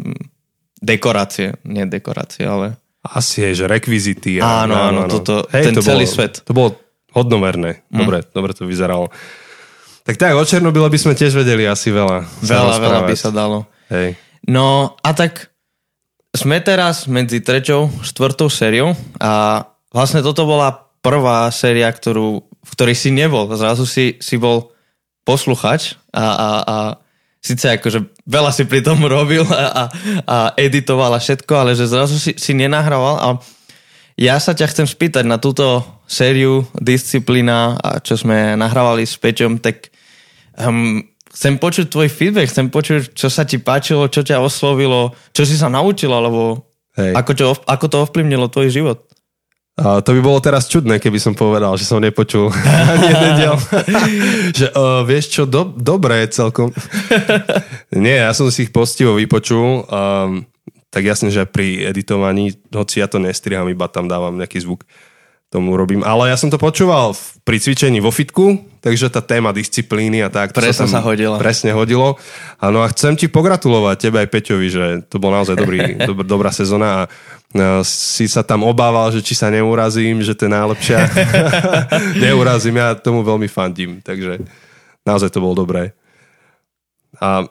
dekorácie, 0.79 1.59
nie 1.67 1.83
dekorácie, 1.91 2.47
ale... 2.47 2.79
Asi 3.03 3.43
je, 3.43 3.65
že 3.65 3.67
rekvizity. 3.67 4.39
Áno, 4.39 4.79
áno, 4.79 5.03
áno, 5.07 5.11
toto, 5.11 5.51
Hej, 5.51 5.71
ten 5.71 5.75
to 5.75 5.83
celý 5.83 6.07
bolo, 6.07 6.15
svet. 6.15 6.35
To 6.47 6.53
bolo 6.55 6.71
hodnoverné. 7.15 7.83
Mm. 7.91 7.99
Dobre, 8.05 8.19
mm. 8.23 8.27
dobre 8.31 8.53
to 8.55 8.69
vyzeralo. 8.69 9.11
Tak 10.07 10.15
tak, 10.15 10.33
o 10.39 10.45
Černobyle 10.47 10.93
by 10.93 10.99
sme 10.99 11.15
tiež 11.19 11.35
vedeli 11.35 11.67
asi 11.67 11.91
veľa. 11.91 12.27
Veľa, 12.43 12.75
veľa 12.79 13.01
by 13.09 13.15
sa 13.17 13.31
dalo. 13.35 13.67
Hej. 13.91 14.19
No 14.45 14.99
a 15.01 15.11
tak 15.17 15.51
sme 16.39 16.63
teraz 16.63 17.11
medzi 17.11 17.43
treťou, 17.43 17.91
štvrtou 18.07 18.47
sériou 18.47 18.95
a 19.19 19.67
vlastne 19.91 20.23
toto 20.23 20.47
bola 20.47 20.87
prvá 21.03 21.51
séria, 21.51 21.91
ktorú, 21.91 22.47
v 22.47 22.71
ktorej 22.79 22.95
si 22.95 23.11
nebol. 23.11 23.51
Zrazu 23.51 23.83
si, 23.83 24.15
si 24.23 24.39
bol 24.39 24.71
posluchač 25.27 25.99
a, 26.15 26.23
a, 26.23 26.49
a 26.63 26.77
síce 27.43 27.67
akože 27.75 28.23
veľa 28.23 28.55
si 28.55 28.71
pri 28.71 28.87
tom 28.87 29.03
robil 29.03 29.43
a, 29.51 29.67
a, 29.67 29.85
a 30.25 30.37
editoval 30.55 31.11
a 31.11 31.19
všetko, 31.19 31.53
ale 31.59 31.75
že 31.75 31.91
zrazu 31.91 32.15
si, 32.23 32.39
si 32.39 32.55
nenahrával 32.55 33.17
a 33.19 33.29
ja 34.19 34.35
sa 34.43 34.55
ťa 34.55 34.71
chcem 34.75 34.87
spýtať 34.87 35.23
na 35.27 35.39
túto 35.39 35.83
sériu 36.11 36.67
Disciplína, 36.75 37.79
čo 38.03 38.19
sme 38.19 38.59
nahrávali 38.59 39.07
s 39.07 39.15
Peťom, 39.15 39.63
tak 39.63 39.95
um, 40.59 41.07
chcem 41.33 41.55
počuť 41.61 41.87
tvoj 41.93 42.09
feedback, 42.09 42.51
chcem 42.51 42.69
počuť, 42.69 43.13
čo 43.15 43.29
sa 43.29 43.45
ti 43.45 43.61
páčilo, 43.61 44.09
čo 44.09 44.25
ťa 44.25 44.43
oslovilo, 44.43 45.17
čo 45.33 45.45
si 45.45 45.55
sa 45.55 45.69
naučil, 45.73 46.11
alebo 46.11 46.69
Hej. 46.99 47.15
Ako, 47.15 47.33
čo, 47.39 47.45
ako 47.63 47.87
to 47.87 47.97
ovplyvnilo 48.03 48.51
tvoj 48.51 48.75
život. 48.75 48.99
A 49.79 50.03
to 50.03 50.11
by 50.11 50.21
bolo 50.27 50.43
teraz 50.43 50.67
čudné, 50.67 50.99
keby 50.99 51.23
som 51.23 51.39
povedal, 51.39 51.71
že 51.79 51.87
som 51.87 52.03
nepočul 52.03 52.51
ani 52.99 53.07
jeden 53.15 53.33
diel. 53.39 53.57
že 54.59 54.67
uh, 54.75 55.07
vieš 55.07 55.39
čo, 55.39 55.43
do, 55.47 55.71
dobré 55.71 56.27
celkom. 56.27 56.75
Nie, 57.95 58.27
ja 58.27 58.35
som 58.35 58.51
si 58.51 58.67
ich 58.67 58.75
postivo 58.75 59.15
vypočul. 59.15 59.87
Um, 59.87 60.51
tak 60.91 61.07
jasne, 61.07 61.31
že 61.31 61.47
pri 61.47 61.87
editovaní, 61.87 62.59
hoci 62.75 62.99
ja 62.99 63.07
to 63.07 63.23
nestriham, 63.23 63.71
iba 63.71 63.87
tam 63.87 64.11
dávam 64.11 64.35
nejaký 64.35 64.67
zvuk, 64.67 64.83
tomu 65.49 65.81
robím. 65.81 66.05
Ale 66.05 66.29
ja 66.29 66.37
som 66.37 66.53
to 66.53 66.61
počúval 66.61 67.17
pri 67.45 67.57
cvičení 67.57 68.05
vo 68.05 68.13
fitku, 68.13 68.69
takže 68.85 69.09
tá 69.09 69.25
téma 69.25 69.57
disciplíny 69.57 70.21
a 70.21 70.29
tak. 70.29 70.53
Presne 70.53 70.77
sa, 70.77 70.85
tam 70.85 70.93
sa 70.93 71.01
hodilo. 71.01 71.41
Presne 71.41 71.73
hodilo. 71.73 72.21
Áno 72.61 72.85
a 72.85 72.87
chcem 72.93 73.17
ti 73.17 73.33
pogratulovať, 73.33 73.97
tebe 73.97 74.21
aj 74.21 74.29
Peťovi, 74.29 74.69
že 74.69 74.85
to 75.09 75.17
bol 75.17 75.33
naozaj 75.33 75.57
dobrý, 75.57 75.97
dob, 76.09 76.21
dobrá 76.29 76.53
sezóna 76.53 76.89
a 76.93 77.01
si 77.81 78.29
sa 78.29 78.45
tam 78.45 78.61
obával, 78.61 79.09
že 79.09 79.25
či 79.25 79.33
sa 79.33 79.49
neurazím, 79.49 80.21
že 80.21 80.37
to 80.37 80.45
je 80.45 80.53
najlepšia. 80.53 81.01
Neurazím, 82.29 82.77
ja 82.77 82.93
tomu 82.93 83.25
veľmi 83.25 83.49
fandím, 83.49 84.05
takže 84.05 84.45
naozaj 85.09 85.33
to 85.33 85.41
bolo 85.41 85.57
dobré. 85.65 85.97
A 87.17 87.49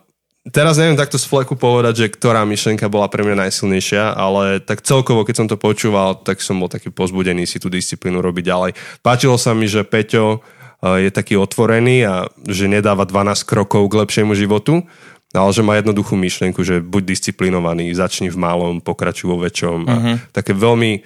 teraz 0.52 0.80
neviem 0.80 0.98
takto 0.98 1.20
z 1.20 1.26
fleku 1.28 1.58
povedať, 1.58 2.06
že 2.06 2.14
ktorá 2.14 2.44
myšlenka 2.48 2.88
bola 2.88 3.12
pre 3.12 3.24
mňa 3.24 3.48
najsilnejšia, 3.48 4.16
ale 4.16 4.64
tak 4.64 4.84
celkovo, 4.84 5.28
keď 5.28 5.36
som 5.36 5.48
to 5.48 5.60
počúval, 5.60 6.20
tak 6.20 6.40
som 6.40 6.60
bol 6.60 6.72
taký 6.72 6.92
pozbudený 6.94 7.48
si 7.48 7.58
tú 7.60 7.68
disciplínu 7.68 8.24
robiť 8.24 8.44
ďalej. 8.48 8.72
Páčilo 9.04 9.36
sa 9.36 9.52
mi, 9.52 9.68
že 9.68 9.84
Peťo 9.84 10.40
eh, 10.40 11.08
je 11.08 11.10
taký 11.12 11.36
otvorený 11.36 11.98
a 12.08 12.16
že 12.48 12.72
nedáva 12.72 13.04
12 13.08 13.44
krokov 13.44 13.88
k 13.92 13.98
lepšiemu 14.08 14.34
životu, 14.36 14.88
ale 15.36 15.50
že 15.52 15.66
má 15.66 15.76
jednoduchú 15.76 16.16
myšlienku, 16.16 16.64
že 16.64 16.80
buď 16.80 17.04
disciplinovaný, 17.18 17.92
začni 17.92 18.32
v 18.32 18.40
malom, 18.40 18.80
pokračuj 18.80 19.28
vo 19.28 19.38
väčšom. 19.44 19.78
A 19.88 19.96
mhm. 19.96 20.14
také 20.32 20.56
veľmi... 20.56 21.04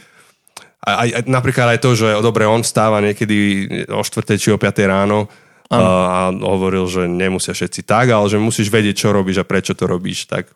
Aj, 0.81 1.13
aj, 1.13 1.29
napríklad 1.29 1.77
aj 1.77 1.79
to, 1.85 1.93
že 1.93 2.09
dobre, 2.25 2.49
on 2.49 2.65
vstáva 2.65 3.05
niekedy 3.05 3.69
o 3.93 4.01
4. 4.01 4.41
či 4.41 4.49
o 4.49 4.57
5. 4.57 4.81
ráno 4.89 5.29
a 5.79 6.35
hovoril, 6.35 6.83
že 6.91 7.07
nemusia 7.07 7.55
všetci 7.55 7.87
tak, 7.87 8.11
ale 8.11 8.27
že 8.27 8.35
musíš 8.35 8.67
vedieť, 8.67 9.07
čo 9.07 9.15
robíš 9.15 9.39
a 9.39 9.47
prečo 9.47 9.71
to 9.71 9.87
robíš. 9.87 10.27
Tak, 10.27 10.51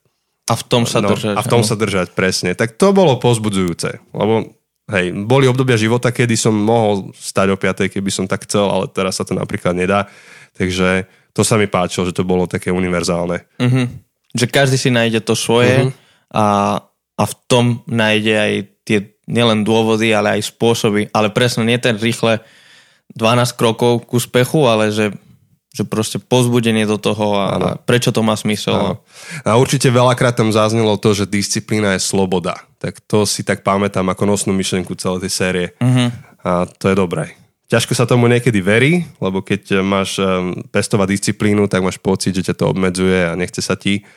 a 0.45 0.53
v 0.53 0.63
tom 0.69 0.85
sa 0.85 1.01
no, 1.01 1.09
držať. 1.09 1.33
A 1.33 1.41
v 1.41 1.49
tom 1.49 1.65
no. 1.65 1.67
sa 1.67 1.73
držať, 1.73 2.13
presne. 2.13 2.53
Tak 2.53 2.77
to 2.77 2.93
bolo 2.93 3.17
pozbudzujúce, 3.17 3.97
lebo 4.13 4.53
hej, 4.93 5.09
boli 5.25 5.49
obdobia 5.49 5.73
života, 5.73 6.13
kedy 6.13 6.37
som 6.37 6.53
mohol 6.53 7.09
stať 7.17 7.47
o 7.49 7.57
5, 7.57 7.89
keby 7.89 8.09
som 8.13 8.29
tak 8.29 8.45
chcel, 8.45 8.69
ale 8.69 8.85
teraz 8.93 9.17
sa 9.17 9.25
to 9.25 9.33
napríklad 9.33 9.73
nedá. 9.73 10.05
Takže 10.53 11.09
to 11.33 11.41
sa 11.41 11.57
mi 11.57 11.65
páčilo, 11.65 12.05
že 12.05 12.13
to 12.13 12.21
bolo 12.21 12.45
také 12.45 12.69
univerzálne. 12.69 13.41
Uh-huh. 13.57 13.89
Že 14.37 14.45
každý 14.53 14.77
si 14.77 14.93
nájde 14.93 15.25
to 15.25 15.33
svoje 15.33 15.89
uh-huh. 15.89 15.91
a, 16.29 16.45
a 17.17 17.23
v 17.25 17.33
tom 17.49 17.65
nájde 17.89 18.33
aj 18.37 18.53
tie 18.85 18.99
nielen 19.25 19.65
dôvody, 19.65 20.13
ale 20.13 20.37
aj 20.37 20.53
spôsoby. 20.53 21.09
Ale 21.09 21.33
presne 21.33 21.65
nie 21.65 21.81
ten 21.81 21.97
rýchle 21.97 22.37
12 23.15 23.55
krokov 23.55 24.05
k 24.05 24.09
úspechu, 24.19 24.67
ale 24.67 24.91
že 24.91 25.15
že 25.75 25.83
proste 25.83 26.23
pozbudenie 26.23 26.87
do 26.87 26.95
toho 26.95 27.35
a, 27.35 27.45
a 27.51 27.69
prečo 27.75 28.15
to 28.15 28.23
má 28.23 28.39
smysel. 28.39 28.79
Ano. 28.79 28.93
A 29.43 29.59
určite 29.59 29.91
veľakrát 29.91 30.31
tam 30.31 30.47
zaznelo 30.55 30.95
to, 30.95 31.11
že 31.11 31.27
disciplína 31.27 31.99
je 31.99 32.01
sloboda. 32.07 32.63
Tak 32.79 33.03
to 33.03 33.27
si 33.27 33.43
tak 33.43 33.59
pamätám 33.59 34.07
ako 34.07 34.23
nosnú 34.23 34.55
myšlenku 34.55 34.95
celej 34.95 35.27
tej 35.27 35.33
série. 35.35 35.65
Uh-huh. 35.83 36.15
A 36.47 36.63
to 36.63 36.87
je 36.87 36.95
dobré. 36.95 37.35
Ťažko 37.67 37.91
sa 37.91 38.07
tomu 38.07 38.31
niekedy 38.31 38.63
verí, 38.63 39.03
lebo 39.19 39.43
keď 39.43 39.83
máš 39.83 40.15
um, 40.15 40.55
pestovať 40.71 41.11
disciplínu, 41.11 41.67
tak 41.67 41.83
máš 41.83 41.99
pocit, 41.99 42.31
že 42.31 42.53
ťa 42.53 42.55
to 42.55 42.71
obmedzuje 42.71 43.27
a 43.27 43.35
nechce 43.35 43.59
sa 43.59 43.75
ti. 43.75 44.07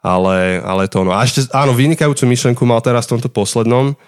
Ale, 0.00 0.64
ale 0.64 0.88
to 0.88 1.04
ono. 1.04 1.12
A 1.12 1.26
ešte, 1.28 1.44
áno, 1.52 1.76
vynikajúcu 1.76 2.24
myšlenku 2.24 2.62
mal 2.64 2.80
teraz 2.80 3.04
v 3.04 3.18
tomto 3.18 3.28
poslednom, 3.28 3.98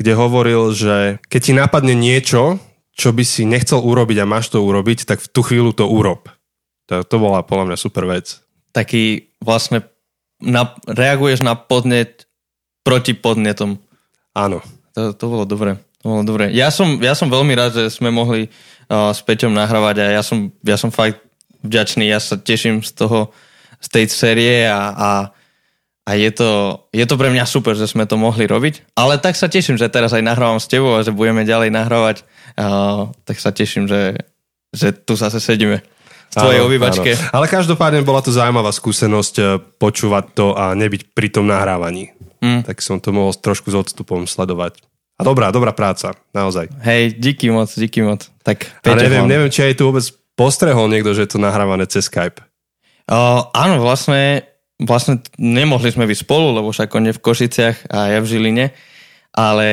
kde 0.00 0.12
hovoril, 0.16 0.72
že 0.72 1.20
keď 1.28 1.40
ti 1.42 1.52
napadne 1.52 1.92
niečo, 1.92 2.62
čo 3.00 3.16
by 3.16 3.24
si 3.24 3.48
nechcel 3.48 3.80
urobiť 3.80 4.20
a 4.20 4.28
máš 4.28 4.52
to 4.52 4.60
urobiť, 4.60 5.08
tak 5.08 5.24
v 5.24 5.32
tú 5.32 5.40
chvíľu 5.40 5.72
to 5.72 5.88
urob. 5.88 6.28
To, 6.92 7.00
to 7.00 7.16
bola 7.16 7.40
podľa 7.40 7.72
mňa 7.72 7.78
super 7.80 8.04
vec. 8.04 8.44
Taký 8.76 9.32
vlastne 9.40 9.88
na, 10.36 10.76
reaguješ 10.84 11.40
na 11.40 11.56
podnet 11.56 12.28
proti 12.84 13.16
podnetom. 13.16 13.80
Áno. 14.36 14.60
To, 14.92 15.16
to 15.16 15.24
bolo 15.24 15.48
dobre. 15.48 15.80
No, 16.04 16.20
dobre. 16.24 16.52
Ja 16.52 16.68
som, 16.68 17.00
ja 17.00 17.16
som 17.16 17.32
veľmi 17.32 17.56
rád, 17.56 17.76
že 17.76 17.92
sme 17.92 18.12
mohli 18.12 18.48
uh, 18.88 19.12
s 19.12 19.24
Peťom 19.24 19.52
nahrávať 19.52 19.96
a 20.04 20.06
ja 20.20 20.22
som, 20.24 20.52
ja 20.60 20.76
som 20.76 20.92
fakt 20.92 21.24
vďačný. 21.64 22.08
Ja 22.08 22.20
sa 22.20 22.40
teším 22.40 22.84
z 22.84 22.92
toho, 22.96 23.32
z 23.80 23.88
tej 23.88 24.04
série 24.08 24.64
a, 24.64 24.92
a, 24.92 25.10
a 26.10 26.18
je, 26.18 26.30
to, 26.34 26.50
je 26.90 27.06
to 27.06 27.14
pre 27.14 27.30
mňa 27.30 27.46
super, 27.46 27.78
že 27.78 27.86
sme 27.86 28.02
to 28.02 28.18
mohli 28.18 28.50
robiť. 28.50 28.98
Ale 28.98 29.22
tak 29.22 29.38
sa 29.38 29.46
teším, 29.46 29.78
že 29.78 29.86
teraz 29.86 30.10
aj 30.10 30.26
nahrávam 30.26 30.58
s 30.58 30.66
tebou 30.66 30.98
a 30.98 31.06
že 31.06 31.14
budeme 31.14 31.46
ďalej 31.46 31.70
nahrávať. 31.70 32.26
Uh, 32.58 33.14
tak 33.22 33.38
sa 33.38 33.54
teším, 33.54 33.86
že, 33.86 34.18
že 34.74 34.90
tu 34.90 35.14
zase 35.14 35.38
sedíme 35.38 35.78
v 35.78 36.34
tvojej 36.34 36.62
obývačke. 36.66 37.10
Ale 37.30 37.46
každopádne 37.46 38.02
bola 38.02 38.26
to 38.26 38.34
zaujímavá 38.34 38.74
skúsenosť 38.74 39.34
eh, 39.38 39.46
počúvať 39.78 40.24
to 40.34 40.46
a 40.58 40.74
nebyť 40.74 41.14
pri 41.14 41.30
tom 41.30 41.46
nahrávaní. 41.46 42.10
Mm. 42.42 42.66
Tak 42.66 42.82
som 42.82 42.98
to 42.98 43.14
mohol 43.14 43.30
trošku 43.30 43.70
s 43.70 43.78
odstupom 43.78 44.26
sledovať. 44.26 44.82
A 45.14 45.22
dobrá, 45.22 45.54
dobrá 45.54 45.70
práca, 45.76 46.16
naozaj. 46.34 46.72
Hej, 46.82 47.22
díky 47.22 47.54
moc, 47.54 47.70
díky 47.70 48.02
moc. 48.02 48.26
Tak, 48.42 48.66
a 48.82 48.98
neviem, 48.98 49.30
neviem, 49.30 49.52
či 49.52 49.62
aj 49.62 49.76
tu 49.78 49.86
vôbec 49.86 50.02
postrehol 50.32 50.88
niekto, 50.88 51.12
že 51.12 51.28
je 51.28 51.36
to 51.36 51.38
nahrávané 51.38 51.84
cez 51.84 52.08
Skype. 52.08 52.40
Uh, 53.04 53.44
áno, 53.52 53.84
vlastne, 53.84 54.49
vlastne 54.80 55.20
nemohli 55.36 55.92
sme 55.92 56.08
byť 56.08 56.18
spolu, 56.24 56.56
lebo 56.56 56.72
však 56.72 56.90
on 56.96 57.08
je 57.10 57.16
v 57.16 57.22
Košiciach 57.22 57.76
a 57.92 58.16
ja 58.16 58.18
v 58.18 58.30
Žiline, 58.30 58.66
ale 59.30 59.68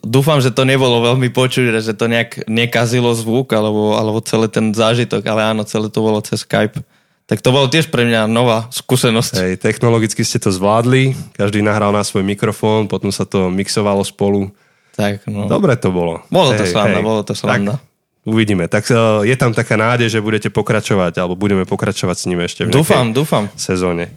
dúfam, 0.00 0.40
že 0.40 0.54
to 0.54 0.64
nebolo 0.64 1.04
veľmi 1.04 1.28
počuť, 1.28 1.82
že 1.82 1.92
to 1.92 2.08
nejak 2.08 2.48
nekazilo 2.48 3.12
zvuk 3.12 3.52
alebo, 3.52 3.98
alebo 3.98 4.24
celý 4.24 4.48
ten 4.48 4.72
zážitok, 4.72 5.26
ale 5.28 5.52
áno, 5.52 5.68
celé 5.68 5.92
to 5.92 6.00
bolo 6.00 6.22
cez 6.24 6.46
Skype. 6.46 6.80
Tak 7.26 7.38
to 7.38 7.54
bolo 7.54 7.70
tiež 7.70 7.88
pre 7.88 8.08
mňa 8.08 8.26
nová 8.28 8.66
skúsenosť. 8.72 9.32
Hej, 9.38 9.54
technologicky 9.60 10.24
ste 10.24 10.42
to 10.42 10.50
zvládli, 10.50 11.12
každý 11.36 11.60
nahral 11.60 11.92
na 11.92 12.02
svoj 12.02 12.24
mikrofón, 12.24 12.88
potom 12.88 13.12
sa 13.12 13.28
to 13.28 13.52
mixovalo 13.52 14.02
spolu 14.04 14.52
tak, 14.92 15.24
no. 15.24 15.48
Dobre 15.48 15.72
to 15.80 15.88
bolo. 15.88 16.20
Bolo 16.28 16.52
to 16.52 16.68
sranda, 16.68 17.00
bolo 17.00 17.24
to. 17.24 17.32
Tak, 17.32 17.80
uvidíme. 18.28 18.68
Tak 18.68 18.84
uh, 18.92 19.24
je 19.24 19.32
tam 19.40 19.56
taká 19.56 19.80
nádej, 19.80 20.12
že 20.12 20.20
budete 20.20 20.52
pokračovať, 20.52 21.16
alebo 21.16 21.34
budeme 21.34 21.64
pokračovať 21.64 22.16
s 22.16 22.24
ním 22.28 22.44
ešte 22.44 22.68
v 22.68 22.76
dúfam, 22.76 23.10
dúfam. 23.16 23.48
sezóne. 23.56 24.12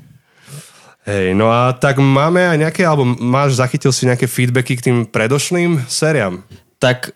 Hej, 1.06 1.38
no 1.38 1.54
a 1.54 1.74
tak 1.78 2.02
máme 2.02 2.42
aj 2.42 2.58
nejaké, 2.58 2.82
alebo 2.82 3.06
máš, 3.06 3.62
zachytil 3.62 3.94
si 3.94 4.10
nejaké 4.10 4.26
feedbacky 4.26 4.74
k 4.74 4.86
tým 4.90 4.98
predošlým 5.06 5.86
sériám? 5.86 6.42
Tak 6.82 7.14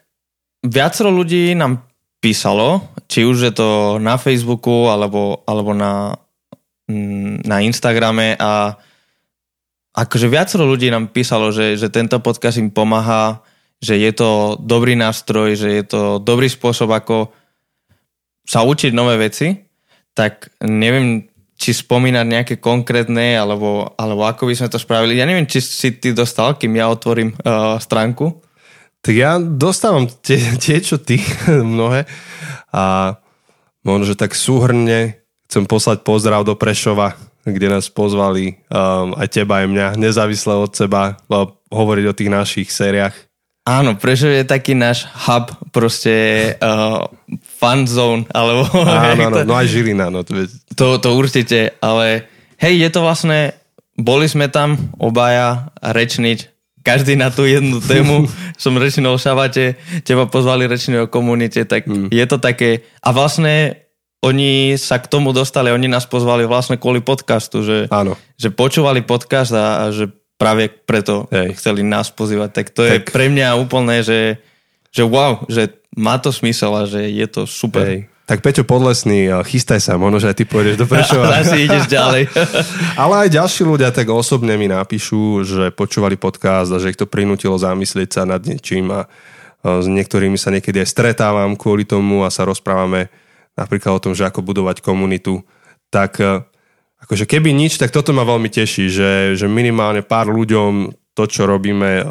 viacero 0.62 1.10
ľudí 1.10 1.58
nám 1.58 1.82
písalo, 2.22 2.86
či 3.10 3.26
už 3.26 3.50
je 3.50 3.54
to 3.54 3.70
na 3.98 4.22
Facebooku, 4.22 4.86
alebo, 4.94 5.42
alebo 5.50 5.74
na, 5.74 6.14
mm, 6.86 7.50
na 7.50 7.66
Instagrame 7.66 8.38
a 8.38 8.78
akože 9.98 10.30
viacero 10.30 10.70
ľudí 10.70 10.94
nám 10.94 11.10
písalo, 11.10 11.50
že, 11.50 11.74
že 11.74 11.90
tento 11.90 12.22
podcast 12.22 12.62
im 12.62 12.70
pomáha 12.70 13.42
že 13.80 13.96
je 13.96 14.12
to 14.12 14.60
dobrý 14.60 15.00
nástroj, 15.00 15.56
že 15.56 15.70
je 15.72 15.84
to 15.88 16.02
dobrý 16.20 16.52
spôsob, 16.52 16.92
ako 16.92 17.32
sa 18.44 18.68
učiť 18.68 18.92
nové 18.92 19.16
veci, 19.16 19.56
tak 20.12 20.52
neviem, 20.60 21.29
či 21.60 21.76
spomínať 21.76 22.26
nejaké 22.26 22.56
konkrétne, 22.64 23.36
alebo, 23.36 23.92
alebo 24.00 24.24
ako 24.24 24.48
by 24.48 24.56
sme 24.56 24.72
to 24.72 24.80
spravili. 24.80 25.20
Ja 25.20 25.28
neviem, 25.28 25.44
či 25.44 25.60
si 25.60 26.00
ty 26.00 26.16
dostal, 26.16 26.56
kým 26.56 26.80
ja 26.80 26.88
otvorím 26.88 27.36
uh, 27.36 27.76
stránku. 27.76 28.40
Tak 29.04 29.14
ja 29.14 29.36
dostávam 29.44 30.08
tie, 30.08 30.40
tie 30.56 30.80
čo 30.80 31.04
ty, 31.04 31.20
mnohé. 31.76 32.08
A 32.72 33.16
možno, 33.84 34.08
že 34.08 34.16
tak 34.16 34.40
súhrne 34.40 35.20
chcem 35.52 35.68
poslať 35.68 36.08
pozdrav 36.08 36.48
do 36.48 36.56
Prešova, 36.56 37.20
kde 37.44 37.68
nás 37.68 37.92
pozvali 37.92 38.64
um, 38.72 39.20
aj 39.20 39.28
teba, 39.28 39.60
aj 39.60 39.68
mňa, 39.68 39.88
nezávisle 40.00 40.56
od 40.56 40.72
seba, 40.72 41.20
hovoriť 41.68 42.06
o 42.08 42.16
tých 42.16 42.32
našich 42.32 42.70
sériách 42.72 43.30
Áno, 43.70 43.94
prečo 44.02 44.26
je 44.26 44.42
taký 44.42 44.74
náš 44.74 45.06
hub, 45.30 45.54
proste 45.70 46.16
uh, 46.58 47.06
fun 47.42 47.86
zone, 47.86 48.26
alebo... 48.34 48.66
Áno, 48.86 49.30
no, 49.34 49.38
no 49.46 49.54
aj 49.56 49.68
Žilina, 49.70 50.10
no. 50.10 50.26
To, 50.26 50.34
to, 50.76 50.86
to 51.00 51.10
určite, 51.16 51.78
ale 51.80 52.30
hej, 52.60 52.74
je 52.86 52.90
to 52.90 53.00
vlastne, 53.06 53.54
boli 53.96 54.26
sme 54.26 54.50
tam 54.50 54.78
obaja 54.98 55.74
rečniť, 55.82 56.40
každý 56.84 57.20
na 57.20 57.30
tú 57.30 57.46
jednu 57.46 57.80
tému, 57.92 58.26
som 58.58 58.76
rečnil 58.76 59.10
o 59.10 59.20
šabate, 59.20 59.78
teba 60.04 60.26
pozvali 60.26 60.66
rečniť 60.66 61.06
o 61.06 61.12
komunite, 61.12 61.64
tak 61.64 61.86
hmm. 61.86 62.10
je 62.10 62.26
to 62.26 62.38
také, 62.42 62.84
a 63.00 63.10
vlastne 63.14 63.86
oni 64.20 64.76
sa 64.76 65.00
k 65.00 65.08
tomu 65.08 65.32
dostali, 65.32 65.72
oni 65.72 65.88
nás 65.88 66.04
pozvali 66.04 66.44
vlastne 66.44 66.76
kvôli 66.76 67.00
podcastu, 67.00 67.64
že, 67.64 67.88
Áno. 67.88 68.20
že 68.36 68.52
počúvali 68.52 69.00
podcast 69.08 69.56
a, 69.56 69.88
a 69.88 69.96
že 69.96 70.12
práve 70.36 70.68
preto 70.68 71.28
Hej. 71.32 71.56
chceli 71.56 71.88
nás 71.88 72.12
pozývať. 72.12 72.50
Tak 72.52 72.68
to 72.72 72.82
tak. 72.84 72.92
je 72.92 72.98
pre 73.12 73.32
mňa 73.32 73.60
úplne, 73.60 74.04
že, 74.04 74.40
že 74.90 75.04
wow, 75.06 75.46
že 75.50 75.80
má 75.94 76.18
to 76.18 76.30
smysel 76.30 76.74
a 76.76 76.84
že 76.86 77.10
je 77.10 77.28
to 77.30 77.44
super. 77.50 77.86
Hej. 77.86 78.00
Tak 78.30 78.46
Peťo 78.46 78.62
Podlesný, 78.62 79.26
chystaj 79.42 79.82
sa, 79.82 79.98
možno, 79.98 80.22
že 80.22 80.30
aj 80.30 80.38
ty 80.38 80.46
pôjdeš 80.46 80.78
do 80.78 80.86
Prešova. 80.86 81.34
Asi 81.42 81.66
ideš 81.66 81.90
ďalej. 81.90 82.30
Ale 83.02 83.26
aj 83.26 83.30
ďalší 83.34 83.66
ľudia 83.66 83.90
tak 83.90 84.06
osobne 84.14 84.54
mi 84.54 84.70
napíšu, 84.70 85.42
že 85.42 85.64
počúvali 85.74 86.14
podcast 86.14 86.70
a 86.70 86.78
že 86.78 86.94
ich 86.94 87.00
to 87.00 87.10
prinútilo 87.10 87.58
zamyslieť 87.58 88.10
sa 88.14 88.30
nad 88.30 88.38
niečím 88.46 88.94
a 88.94 89.10
s 89.66 89.90
niektorými 89.90 90.38
sa 90.38 90.54
niekedy 90.54 90.78
aj 90.78 90.94
stretávam 90.94 91.58
kvôli 91.58 91.90
tomu 91.90 92.22
a 92.22 92.30
sa 92.30 92.46
rozprávame 92.46 93.10
napríklad 93.58 93.98
o 93.98 94.04
tom, 94.06 94.14
že 94.14 94.30
ako 94.30 94.46
budovať 94.46 94.86
komunitu. 94.86 95.42
Tak 95.90 96.22
akože 97.02 97.26
keby 97.26 97.50
nič, 97.50 97.82
tak 97.82 97.90
toto 97.90 98.14
ma 98.14 98.24
veľmi 98.30 98.48
teší, 98.48 98.94
že, 98.94 99.12
že 99.34 99.50
minimálne 99.50 100.06
pár 100.06 100.30
ľuďom 100.30 100.94
to, 101.18 101.24
čo 101.26 101.50
robíme, 101.50 102.06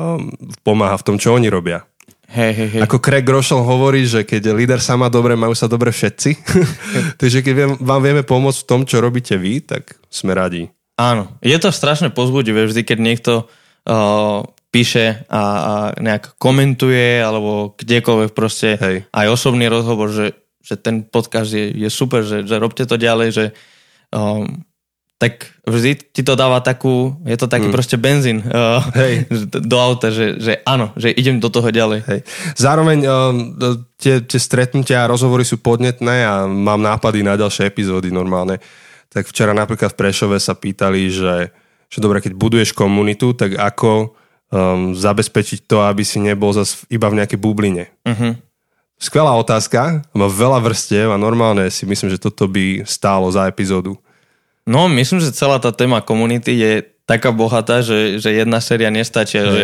pomáha 0.66 0.98
v 0.98 1.06
tom, 1.06 1.16
čo 1.16 1.38
oni 1.38 1.46
robia. 1.46 1.86
Hej, 2.28 2.52
hej, 2.52 2.68
hej. 2.76 2.80
Ako 2.84 3.00
Craig 3.00 3.24
Groeschel 3.24 3.64
hovorí, 3.64 4.04
že 4.04 4.20
keď 4.20 4.52
líder 4.52 4.80
sa 4.84 5.00
má 5.00 5.08
dobre, 5.08 5.32
majú 5.32 5.56
sa 5.56 5.64
dobre 5.64 5.88
všetci. 5.88 6.30
Takže 7.20 7.40
keď 7.40 7.52
viem, 7.56 7.72
vám 7.80 8.04
vieme 8.04 8.20
pomôcť 8.20 8.60
v 8.62 8.68
tom, 8.68 8.80
čo 8.84 9.00
robíte 9.00 9.40
vy, 9.40 9.64
tak 9.64 9.96
sme 10.12 10.36
radi. 10.36 10.68
Áno, 11.00 11.40
je 11.40 11.56
to 11.56 11.72
strašne 11.72 12.12
pozbudivé 12.12 12.68
vždy, 12.68 12.84
keď 12.84 12.98
niekto 13.00 13.32
uh, 13.88 14.44
píše 14.68 15.24
a, 15.32 15.40
a 15.40 15.72
nejak 15.96 16.36
komentuje 16.36 17.24
alebo 17.24 17.72
kdekoľvek 17.80 18.30
proste 18.36 18.76
Hej. 18.76 18.96
aj 19.08 19.26
osobný 19.32 19.64
rozhovor, 19.72 20.12
že, 20.12 20.36
že 20.60 20.76
ten 20.76 21.08
podcast 21.08 21.48
je, 21.48 21.72
je 21.72 21.88
super, 21.88 22.20
že, 22.20 22.44
že 22.44 22.60
robte 22.60 22.84
to 22.84 23.00
ďalej, 23.00 23.28
že 23.32 23.44
um, 24.12 24.68
tak 25.18 25.50
vždy 25.66 26.14
ti 26.14 26.22
to 26.22 26.38
dáva 26.38 26.62
takú, 26.62 27.18
je 27.26 27.34
to 27.34 27.50
taký 27.50 27.66
mm. 27.66 27.74
proste 27.74 27.98
benzín 27.98 28.38
uh, 28.46 28.78
Hej. 28.94 29.26
do 29.70 29.76
auta, 29.82 30.14
že, 30.14 30.38
že 30.38 30.62
áno, 30.62 30.94
že 30.94 31.10
idem 31.10 31.42
do 31.42 31.50
toho 31.50 31.74
ďalej. 31.74 32.06
Hej. 32.06 32.20
Zároveň 32.54 32.98
um, 33.02 33.10
tie, 33.98 34.22
tie 34.22 34.38
stretnutia 34.38 35.02
a 35.02 35.10
rozhovory 35.10 35.42
sú 35.42 35.58
podnetné 35.58 36.22
a 36.22 36.46
mám 36.46 36.78
nápady 36.78 37.26
na 37.26 37.34
ďalšie 37.34 37.66
epizódy 37.66 38.14
normálne. 38.14 38.62
Tak 39.10 39.26
včera 39.26 39.50
napríklad 39.50 39.90
v 39.90 39.98
Prešove 40.06 40.38
sa 40.38 40.54
pýtali, 40.54 41.10
že, 41.10 41.50
že 41.90 41.98
dobre, 41.98 42.22
keď 42.22 42.38
buduješ 42.38 42.70
komunitu, 42.70 43.34
tak 43.34 43.58
ako 43.58 44.14
um, 44.54 44.94
zabezpečiť 44.94 45.66
to, 45.66 45.82
aby 45.82 46.06
si 46.06 46.22
nebol 46.22 46.54
zas 46.54 46.86
iba 46.86 47.10
v 47.10 47.18
nejakej 47.18 47.42
bubline. 47.42 47.90
Uh-huh. 48.06 48.38
Skvelá 49.02 49.34
otázka, 49.34 50.06
má 50.14 50.26
veľa 50.30 50.62
vrstiev 50.62 51.10
a 51.10 51.18
normálne 51.18 51.66
si 51.74 51.86
myslím, 51.86 52.10
že 52.10 52.22
toto 52.22 52.46
by 52.46 52.86
stálo 52.86 53.26
za 53.34 53.50
epizódu. 53.50 53.98
No, 54.68 54.84
myslím, 54.92 55.24
že 55.24 55.32
celá 55.32 55.56
tá 55.56 55.72
téma 55.72 56.04
komunity 56.04 56.52
je 56.52 56.72
taká 57.08 57.32
bohatá, 57.32 57.80
že, 57.80 58.20
že 58.20 58.36
jedna 58.36 58.60
séria 58.60 58.92
nestačí, 58.92 59.40
Hej. 59.40 59.48
že 59.48 59.62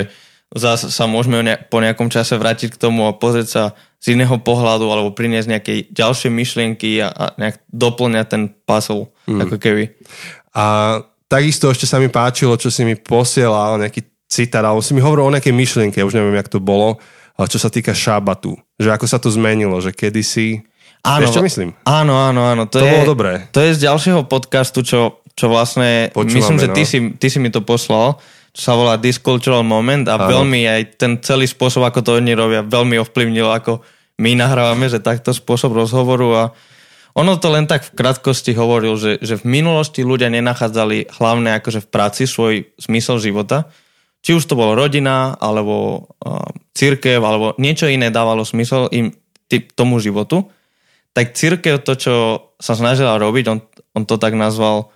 zase 0.57 0.89
sa 0.89 1.05
môžeme 1.05 1.45
po 1.69 1.85
nejakom 1.85 2.09
čase 2.09 2.41
vrátiť 2.41 2.73
k 2.73 2.81
tomu 2.81 3.05
a 3.05 3.13
pozrieť 3.13 3.49
sa 3.53 3.63
z 4.01 4.17
iného 4.17 4.33
pohľadu 4.41 4.89
alebo 4.89 5.13
priniesť 5.13 5.49
nejaké 5.53 5.73
ďalšie 5.93 6.33
myšlienky 6.33 7.05
a, 7.05 7.13
a 7.13 7.25
nejak 7.37 7.61
doplňať 7.69 8.27
ten 8.33 8.43
puzzle, 8.65 9.13
mm. 9.29 9.41
ako 9.45 9.57
keby. 9.61 9.93
A 10.57 10.65
takisto 11.29 11.69
ešte 11.69 11.85
sa 11.85 12.01
mi 12.01 12.09
páčilo, 12.09 12.57
čo 12.57 12.73
si 12.73 12.89
mi 12.89 12.97
posielal, 12.97 13.77
nejaký 13.77 14.09
citát, 14.25 14.65
alebo 14.65 14.81
si 14.81 14.97
mi 14.97 15.05
hovoril 15.05 15.29
o 15.29 15.35
nejakej 15.37 15.53
myšlienke, 15.53 16.01
už 16.01 16.17
neviem, 16.17 16.41
jak 16.41 16.49
to 16.49 16.65
bolo, 16.65 16.97
ale 17.37 17.47
čo 17.51 17.61
sa 17.61 17.69
týka 17.69 17.93
šabatu. 17.93 18.57
Že 18.81 18.89
ako 18.97 19.07
sa 19.11 19.19
to 19.21 19.29
zmenilo, 19.29 19.77
že 19.85 19.93
kedysi... 19.93 20.65
Áno, 21.05 21.29
čo 21.29 21.45
myslím? 21.45 21.77
Áno, 21.85 22.17
áno, 22.17 22.49
áno. 22.49 22.65
To, 22.65 22.81
To 22.81 22.87
je, 22.89 22.93
bolo 22.97 23.13
dobré. 23.13 23.45
To 23.53 23.61
je 23.61 23.77
z 23.77 23.85
ďalšieho 23.85 24.25
podcastu, 24.25 24.81
čo, 24.81 25.21
čo 25.37 25.53
vlastne, 25.53 26.09
Počúvame, 26.17 26.37
myslím, 26.41 26.57
že 26.57 26.69
ty, 26.73 26.83
no. 26.83 26.89
si, 26.89 26.99
ty 27.21 27.27
si 27.29 27.39
mi 27.39 27.53
to 27.53 27.61
poslal, 27.61 28.17
čo 28.57 28.61
sa 28.61 28.73
volá 28.73 28.97
Discultural 28.97 29.61
Moment 29.61 30.09
a 30.09 30.17
Áno. 30.17 30.33
veľmi 30.33 30.65
aj 30.65 30.83
ten 30.97 31.13
celý 31.21 31.45
spôsob, 31.45 31.85
ako 31.85 32.01
to 32.01 32.11
oni 32.17 32.33
robia, 32.33 32.65
veľmi 32.65 32.97
ovplyvnilo, 33.05 33.53
ako 33.53 33.85
my 34.17 34.33
nahrávame, 34.33 34.89
že 34.89 35.05
takto 35.05 35.37
spôsob 35.37 35.77
rozhovoru 35.77 36.29
a 36.33 36.45
ono 37.15 37.39
to 37.39 37.47
len 37.47 37.71
tak 37.71 37.87
v 37.87 37.95
krátkosti 37.95 38.59
hovoril, 38.59 38.99
že, 38.99 39.23
že 39.23 39.39
v 39.39 39.47
minulosti 39.47 40.03
ľudia 40.03 40.35
nenachádzali 40.35 41.15
hlavne 41.15 41.55
akože 41.63 41.87
v 41.87 41.91
práci 41.91 42.27
svoj 42.27 42.75
zmysel 42.75 43.23
života, 43.23 43.71
či 44.19 44.35
už 44.35 44.51
to 44.51 44.59
bolo 44.59 44.75
rodina, 44.75 45.39
alebo 45.39 46.11
uh, 46.19 46.43
církev, 46.75 47.23
alebo 47.23 47.55
niečo 47.61 47.87
iné 47.87 48.11
dávalo 48.11 48.43
smysel 48.43 48.91
im 48.91 49.15
ty, 49.47 49.63
tomu 49.63 50.03
životu, 50.03 50.51
tak 51.15 51.33
církev 51.39 51.79
to, 51.87 51.95
čo 51.95 52.15
sa 52.59 52.75
snažila 52.75 53.15
robiť, 53.23 53.45
on, 53.47 53.59
on 53.95 54.03
to 54.03 54.19
tak 54.19 54.35
nazval, 54.35 54.91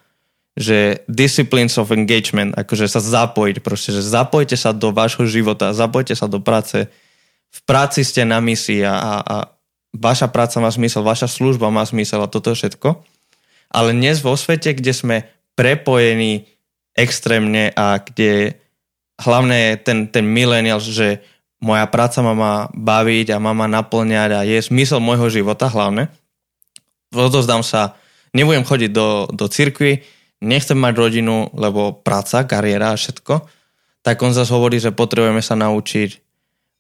že 0.59 1.07
disciplines 1.07 1.79
of 1.79 1.95
engagement, 1.95 2.59
akože 2.59 2.91
sa 2.91 2.99
zapojiť 2.99 3.63
proste, 3.63 3.95
že 3.95 4.03
zapojte 4.03 4.59
sa 4.59 4.75
do 4.75 4.91
vášho 4.91 5.23
života, 5.31 5.71
zapojte 5.71 6.19
sa 6.19 6.27
do 6.27 6.43
práce. 6.43 6.91
V 7.55 7.61
práci 7.63 8.03
ste 8.03 8.27
na 8.27 8.43
misii 8.43 8.83
a, 8.83 8.99
a, 8.99 9.13
a 9.23 9.37
vaša 9.95 10.27
práca 10.35 10.59
má 10.59 10.67
zmysel, 10.67 11.07
vaša 11.07 11.31
služba 11.31 11.71
má 11.71 11.87
zmysel 11.87 12.27
a 12.27 12.29
toto 12.29 12.51
všetko. 12.51 12.99
Ale 13.71 13.95
dnes 13.95 14.19
vo 14.19 14.35
svete, 14.35 14.75
kde 14.75 14.91
sme 14.91 15.17
prepojení 15.55 16.51
extrémne 16.99 17.71
a 17.79 18.03
kde 18.03 18.59
hlavne 19.23 19.55
je 19.55 19.73
ten, 19.79 19.99
ten 20.11 20.27
millennial, 20.27 20.83
že 20.83 21.23
moja 21.59 21.87
práca 21.91 22.23
ma 22.23 22.35
má 22.35 22.55
baviť 22.71 23.35
a 23.35 23.43
má 23.43 23.51
ma 23.51 23.67
naplňať 23.67 24.31
a 24.35 24.41
je 24.47 24.59
smysel 24.63 25.03
môjho 25.03 25.27
života 25.31 25.67
hlavne. 25.67 26.11
Odozdám 27.11 27.67
sa, 27.67 27.99
nebudem 28.37 28.63
chodiť 28.63 28.91
do, 28.93 29.27
do 29.33 29.47
cirkvi, 29.51 30.05
nechcem 30.45 30.79
mať 30.79 30.95
rodinu, 30.95 31.51
lebo 31.57 31.99
práca, 31.99 32.47
kariéra 32.47 32.95
a 32.95 33.01
všetko. 33.01 33.49
Tak 34.07 34.17
on 34.23 34.33
zase 34.37 34.55
hovorí, 34.55 34.79
že 34.79 34.95
potrebujeme 34.95 35.43
sa 35.43 35.59
naučiť 35.59 36.11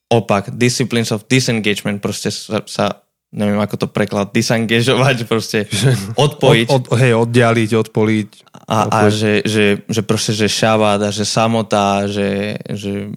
opak, 0.08 0.54
disciplines 0.56 1.12
of 1.12 1.26
disengagement, 1.28 2.00
proste 2.00 2.32
sa, 2.32 2.64
sa 2.64 3.04
neviem 3.28 3.60
ako 3.60 3.76
to 3.76 3.86
preklad, 3.92 4.32
disengageovať, 4.32 5.28
proste 5.28 5.68
odpojiť. 6.26 6.66
Od, 6.72 6.84
od, 6.88 6.96
hej, 6.96 7.12
oddialiť, 7.12 7.70
odpoliť. 7.76 8.28
A, 8.68 8.78
a 8.88 8.98
že, 9.12 9.44
že, 9.44 9.84
že 9.84 10.00
proste, 10.04 10.32
že 10.32 10.48
šabát 10.48 11.00
a 11.02 11.10
že 11.12 11.28
samota, 11.28 12.08
že, 12.08 12.56
že 12.72 13.12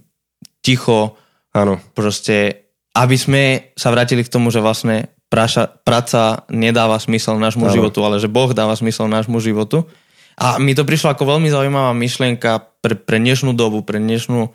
ticho, 0.59 1.15
Áno. 1.51 1.79
proste, 1.91 2.67
aby 2.95 3.15
sme 3.19 3.43
sa 3.75 3.91
vrátili 3.91 4.23
k 4.23 4.31
tomu, 4.31 4.51
že 4.51 4.63
vlastne 4.63 5.11
praša, 5.31 5.67
práca 5.83 6.43
nedáva 6.51 6.99
smysel 6.99 7.39
nášmu 7.39 7.67
Áno. 7.67 7.75
životu, 7.75 8.03
ale 8.03 8.19
že 8.19 8.31
Boh 8.31 8.51
dáva 8.51 8.75
smysel 8.75 9.07
nášmu 9.07 9.39
životu. 9.39 9.87
A 10.39 10.59
mi 10.59 10.75
to 10.75 10.87
prišlo 10.87 11.11
ako 11.11 11.37
veľmi 11.37 11.51
zaujímavá 11.51 11.91
myšlienka 11.95 12.81
pre, 12.83 12.95
pre 12.95 13.19
dnešnú 13.19 13.55
dobu, 13.55 13.83
pre 13.83 13.99
dnešnú, 13.99 14.51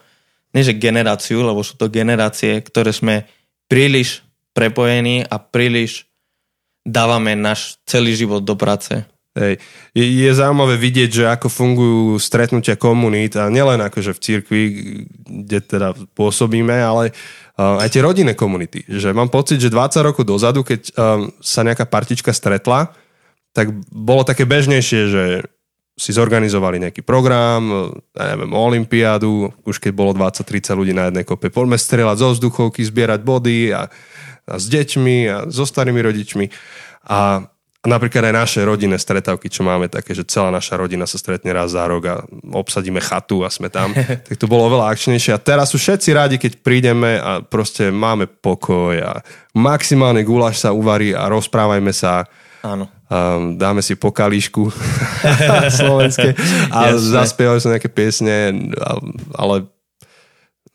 nie 0.53 0.63
že 0.65 0.77
generáciu, 0.77 1.45
lebo 1.45 1.61
sú 1.61 1.77
to 1.77 1.93
generácie, 1.93 2.61
ktoré 2.65 2.93
sme 2.93 3.29
príliš 3.69 4.25
prepojení 4.57 5.25
a 5.29 5.37
príliš 5.37 6.09
dávame 6.81 7.37
náš 7.37 7.77
celý 7.85 8.17
život 8.17 8.41
do 8.41 8.57
práce. 8.57 9.05
Hej. 9.37 9.61
Je, 9.93 10.05
je 10.25 10.33
zaujímavé 10.33 10.81
vidieť, 10.81 11.11
že 11.13 11.25
ako 11.29 11.53
fungujú 11.53 12.17
stretnutia 12.17 12.73
komunít 12.81 13.37
a 13.37 13.53
nielen 13.53 13.85
akože 13.85 14.17
v 14.17 14.23
cirkvi, 14.25 14.63
kde 15.29 15.59
teda 15.61 15.93
pôsobíme, 16.17 16.73
ale 16.73 17.13
uh, 17.13 17.77
aj 17.85 17.93
tie 17.93 18.01
rodinné 18.01 18.33
komunity. 18.33 18.89
Že 18.89 19.13
mám 19.13 19.29
pocit, 19.29 19.61
že 19.61 19.69
20 19.69 20.09
rokov 20.09 20.25
dozadu, 20.25 20.65
keď 20.65 20.89
um, 20.97 21.29
sa 21.45 21.61
nejaká 21.61 21.85
partička 21.85 22.33
stretla, 22.33 22.97
tak 23.53 23.77
bolo 23.93 24.25
také 24.25 24.49
bežnejšie, 24.49 25.01
že 25.13 25.25
si 25.97 26.13
zorganizovali 26.13 26.77
nejaký 26.77 27.01
program, 27.01 27.93
ja 28.13 28.37
neviem, 28.37 28.53
olympiádu, 28.53 29.49
už 29.65 29.81
keď 29.81 29.93
bolo 29.97 30.13
20-30 30.13 30.77
ľudí 30.77 30.93
na 30.93 31.09
jednej 31.09 31.25
kope. 31.25 31.49
Poďme 31.49 31.81
strieľať 31.81 32.17
zo 32.21 32.29
vzduchovky, 32.37 32.85
zbierať 32.85 33.21
body 33.25 33.73
a, 33.73 33.89
a 34.45 34.55
s 34.61 34.69
deťmi 34.69 35.17
a 35.25 35.37
so 35.49 35.65
starými 35.65 36.01
rodičmi. 36.05 36.53
A 37.09 37.49
a 37.87 37.95
napríklad 37.95 38.27
aj 38.27 38.35
naše 38.35 38.61
rodinné 38.67 38.99
stretávky, 38.99 39.47
čo 39.47 39.63
máme 39.63 39.87
také, 39.87 40.11
že 40.11 40.27
celá 40.27 40.51
naša 40.51 40.75
rodina 40.75 41.07
sa 41.07 41.23
stretne 41.23 41.55
raz 41.55 41.71
za 41.71 41.87
rok 41.87 42.03
a 42.11 42.15
obsadíme 42.51 42.99
chatu 42.99 43.47
a 43.47 43.49
sme 43.49 43.71
tam, 43.71 43.95
tak 44.27 44.35
to 44.35 44.51
bolo 44.51 44.67
oveľa 44.67 44.91
akčnejšie. 44.91 45.31
A 45.31 45.39
teraz 45.39 45.71
sú 45.71 45.79
všetci 45.79 46.11
rádi, 46.11 46.37
keď 46.43 46.59
prídeme 46.67 47.15
a 47.15 47.39
proste 47.47 47.95
máme 47.95 48.27
pokoj 48.27 48.99
a 48.99 49.23
maximálne 49.55 50.27
guláš 50.27 50.67
sa 50.67 50.75
uvarí 50.75 51.15
a 51.15 51.31
rozprávajme 51.31 51.95
sa. 51.95 52.27
Áno. 52.67 52.91
Um, 53.07 53.55
dáme 53.55 53.87
si 53.87 53.95
pokalíšku 53.95 54.67
slovenské 55.79 56.35
a 56.75 56.91
zaspievajú 56.99 57.63
sa 57.63 57.79
nejaké 57.79 57.87
piesne, 57.87 58.51
ale 59.39 59.71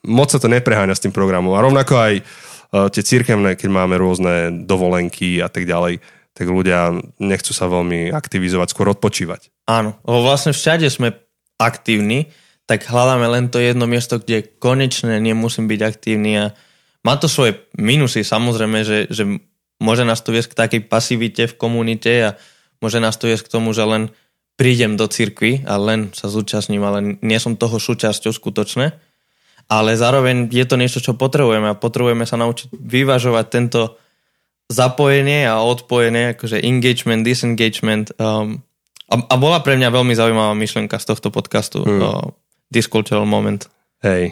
moc 0.08 0.32
sa 0.32 0.40
to 0.40 0.48
nepreháňa 0.48 0.96
s 0.96 1.04
tým 1.04 1.12
programom. 1.12 1.60
A 1.60 1.66
rovnako 1.68 2.00
aj 2.00 2.14
uh, 2.24 2.88
tie 2.88 3.04
církevné, 3.04 3.60
keď 3.60 3.68
máme 3.68 4.00
rôzne 4.00 4.64
dovolenky 4.64 5.44
a 5.44 5.52
tak 5.52 5.68
ďalej, 5.68 6.00
tak 6.32 6.48
ľudia 6.48 6.96
nechcú 7.20 7.52
sa 7.52 7.68
veľmi 7.68 8.16
aktivizovať, 8.16 8.68
skôr 8.72 8.88
odpočívať. 8.92 9.52
Áno, 9.68 10.00
lebo 10.08 10.24
vlastne 10.24 10.56
všade 10.56 10.88
sme 10.88 11.16
aktívni, 11.60 12.32
tak 12.66 12.88
hľadáme 12.88 13.28
len 13.28 13.46
to 13.52 13.60
jedno 13.60 13.84
miesto, 13.86 14.18
kde 14.18 14.48
konečne 14.48 15.20
nemusím 15.20 15.68
byť 15.68 15.82
aktívny 15.84 16.32
a 16.40 16.46
má 17.02 17.18
to 17.18 17.28
svoje 17.28 17.60
minusy 17.76 18.22
samozrejme, 18.22 18.86
že, 18.86 19.10
že 19.10 19.26
môže 19.82 20.06
nás 20.06 20.22
to 20.22 20.32
viesť 20.32 20.54
k 20.54 20.60
takej 20.62 20.82
pasivite 20.88 21.44
v 21.50 21.58
komunite 21.58 22.12
a 22.22 22.30
môže 22.80 23.02
nás 23.02 23.18
to 23.18 23.28
viesť 23.28 23.50
k 23.50 23.54
tomu, 23.58 23.74
že 23.74 23.84
len 23.84 24.14
prídem 24.56 24.94
do 24.94 25.10
cirkvi 25.10 25.66
a 25.66 25.82
len 25.82 26.14
sa 26.14 26.30
zúčastním, 26.30 26.86
ale 26.86 27.18
nie 27.26 27.40
som 27.42 27.58
toho 27.58 27.82
súčasťou 27.82 28.30
skutočne. 28.30 28.94
Ale 29.72 29.96
zároveň 29.98 30.52
je 30.52 30.66
to 30.68 30.76
niečo, 30.78 31.00
čo 31.02 31.18
potrebujeme 31.18 31.74
a 31.74 31.80
potrebujeme 31.80 32.28
sa 32.28 32.38
naučiť 32.38 32.76
vyvažovať 32.76 33.46
tento 33.50 33.98
zapojenie 34.72 35.44
a 35.52 35.60
odpojenie, 35.60 36.40
akože 36.40 36.64
engagement, 36.64 37.28
disengagement. 37.28 38.16
Um, 38.16 38.64
a, 39.12 39.20
a 39.28 39.36
bola 39.36 39.60
pre 39.60 39.76
mňa 39.76 39.92
veľmi 39.92 40.16
zaujímavá 40.16 40.56
myšlienka 40.56 40.96
z 40.96 41.06
tohto 41.12 41.28
podcastu. 41.28 41.84
Hmm. 41.84 42.00
Uh, 42.00 42.26
Discultural 42.72 43.28
moment. 43.28 43.68
Hej. 44.00 44.32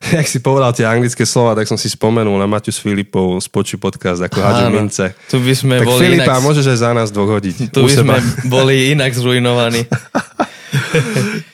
Jak 0.16 0.26
si 0.30 0.38
povedal 0.38 0.70
tie 0.72 0.86
anglické 0.86 1.26
slova, 1.26 1.58
tak 1.58 1.66
som 1.66 1.74
si 1.74 1.90
spomenul 1.90 2.38
na 2.38 2.46
Maťu 2.46 2.70
s 2.70 2.78
Filipou 2.78 3.36
z 3.42 3.50
Poču 3.50 3.76
podcast, 3.76 4.22
ako 4.22 4.38
hádžu 4.38 4.66
mince. 4.70 5.04
Tu 5.26 5.36
by 5.42 5.54
sme 5.58 5.74
Tak 5.82 5.86
boli 5.90 6.02
Filipa, 6.06 6.38
inak, 6.38 6.46
môžeš 6.46 6.66
aj 6.70 6.78
za 6.78 6.90
nás 6.94 7.08
dvoch 7.10 7.36
hodiť. 7.36 7.74
tu 7.74 7.84
by 7.84 7.92
sme 7.92 8.14
boli 8.54 8.94
inak 8.94 9.10
zrujnovaní. 9.10 9.84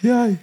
Jaj. 0.04 0.36